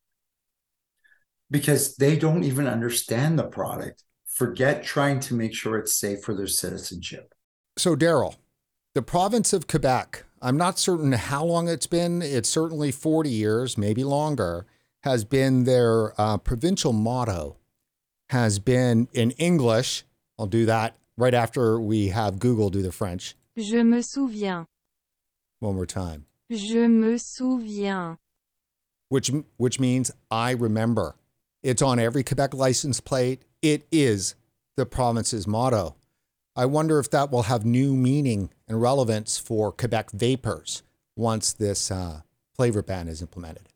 because 1.50 1.96
they 1.96 2.18
don't 2.18 2.44
even 2.44 2.68
understand 2.68 3.40
the 3.40 3.46
product. 3.46 4.04
Forget 4.26 4.84
trying 4.84 5.20
to 5.22 5.34
make 5.34 5.56
sure 5.56 5.78
it's 5.78 5.96
safe 5.96 6.22
for 6.22 6.36
their 6.36 6.48
citizenship. 6.48 7.34
So, 7.78 7.96
Darryl, 7.96 8.36
the 8.94 9.02
province 9.02 9.54
of 9.54 9.68
Quebec, 9.68 10.26
I'm 10.42 10.58
not 10.58 10.80
certain 10.80 11.12
how 11.14 11.44
long 11.44 11.68
it's 11.68 11.88
been. 11.88 12.22
It's 12.22 12.50
certainly 12.50 12.92
40 12.92 13.30
years, 13.30 13.78
maybe 13.78 14.04
longer, 14.04 14.66
has 15.02 15.24
been 15.24 15.64
their 15.64 16.20
uh, 16.20 16.38
provincial 16.38 16.94
motto 16.94 17.58
has 18.30 18.60
been 18.60 19.08
in 19.14 19.32
English. 19.32 20.04
I'll 20.38 20.48
do 20.48 20.66
that 20.66 20.98
right 21.18 21.34
after 21.34 21.80
we 21.80 22.10
have 22.10 22.40
Google 22.40 22.70
do 22.70 22.82
the 22.82 22.92
French. 22.92 23.36
Je 23.58 23.84
me 23.84 24.00
souviens. 24.00 24.66
One 25.60 25.76
more 25.76 25.86
time. 25.86 26.26
Je 26.52 26.88
me 26.88 27.18
souviens. 27.18 28.18
Which 29.10 29.32
which 29.56 29.80
means 29.80 30.12
I 30.30 30.52
remember. 30.52 31.16
It's 31.64 31.82
on 31.82 32.00
every 32.00 32.24
Quebec 32.24 32.54
license 32.54 33.00
plate. 33.00 33.44
It 33.62 33.88
is 33.92 34.36
the 34.76 34.86
province's 34.86 35.48
motto. 35.48 35.96
I 36.58 36.66
wonder 36.66 36.98
if 36.98 37.12
that 37.12 37.32
will 37.32 37.44
have 37.44 37.66
new 37.66 37.96
meaning 37.96 38.50
and 38.68 38.82
relevance 38.82 39.38
for 39.38 39.72
Quebec 39.72 40.10
vapers 40.10 40.82
once 41.16 41.54
this 41.54 41.92
uh, 41.92 42.22
flavor 42.56 42.82
ban 42.82 43.08
is 43.08 43.22
implemented. 43.22 43.70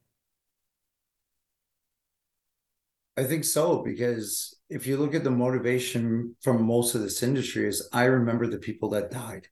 I 3.16 3.26
think 3.26 3.46
so 3.46 3.84
because 3.84 4.56
if 4.68 4.88
you 4.88 4.98
look 4.98 5.14
at 5.14 5.24
the 5.24 5.30
motivation 5.30 6.36
from 6.42 6.64
most 6.64 6.96
of 6.96 7.02
this 7.02 7.22
industry 7.22 7.68
is 7.68 7.88
I 7.94 8.06
remember 8.06 8.48
the 8.48 8.58
people 8.58 8.90
that 8.90 9.12
died. 9.12 9.48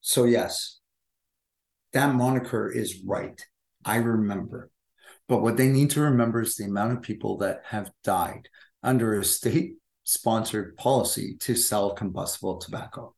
So 0.00 0.24
yes, 0.24 0.78
that 1.92 2.14
moniker 2.14 2.70
is 2.70 3.02
right. 3.04 3.44
I 3.84 3.96
remember. 3.96 4.70
But 5.26 5.42
what 5.42 5.56
they 5.56 5.68
need 5.68 5.90
to 5.90 6.02
remember 6.02 6.42
is 6.42 6.54
the 6.54 6.66
amount 6.66 6.92
of 6.92 7.02
people 7.02 7.38
that 7.38 7.62
have 7.64 7.90
died 8.04 8.48
under 8.82 9.18
a 9.18 9.24
state 9.24 9.74
sponsored 10.04 10.76
policy 10.76 11.36
to 11.40 11.54
sell 11.54 11.94
combustible 11.94 12.58
tobacco. 12.58 13.14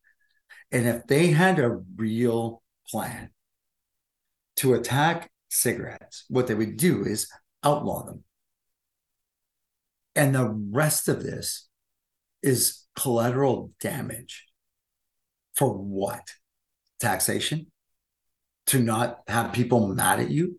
And 0.72 0.87
if 0.87 1.07
they 1.07 1.29
had 1.29 1.59
a 1.59 1.81
real 1.96 2.62
plan 2.88 3.31
to 4.57 4.75
attack 4.75 5.31
cigarettes, 5.49 6.25
what 6.29 6.46
they 6.46 6.55
would 6.55 6.77
do 6.77 7.05
is 7.05 7.29
outlaw 7.62 8.05
them. 8.05 8.25
And 10.14 10.35
the 10.35 10.49
rest 10.49 11.09
of 11.09 11.22
this 11.22 11.68
is 12.42 12.87
collateral 12.94 13.72
damage. 13.81 14.46
For 15.55 15.70
what? 15.70 16.33
Taxation? 17.01 17.66
To 18.68 18.81
not 18.81 19.20
have 19.29 19.53
people 19.53 19.88
mad 19.88 20.20
at 20.20 20.31
you? 20.31 20.59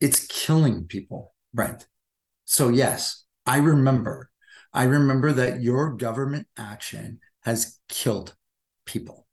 It's 0.00 0.26
killing 0.26 0.84
people, 0.84 1.34
Brent. 1.54 1.86
So, 2.44 2.68
yes, 2.68 3.24
I 3.46 3.58
remember. 3.58 4.30
I 4.76 4.84
remember 4.84 5.32
that 5.32 5.62
your 5.62 5.90
government 5.90 6.48
action 6.58 7.20
has 7.44 7.78
killed 7.88 8.34
people. 8.84 9.26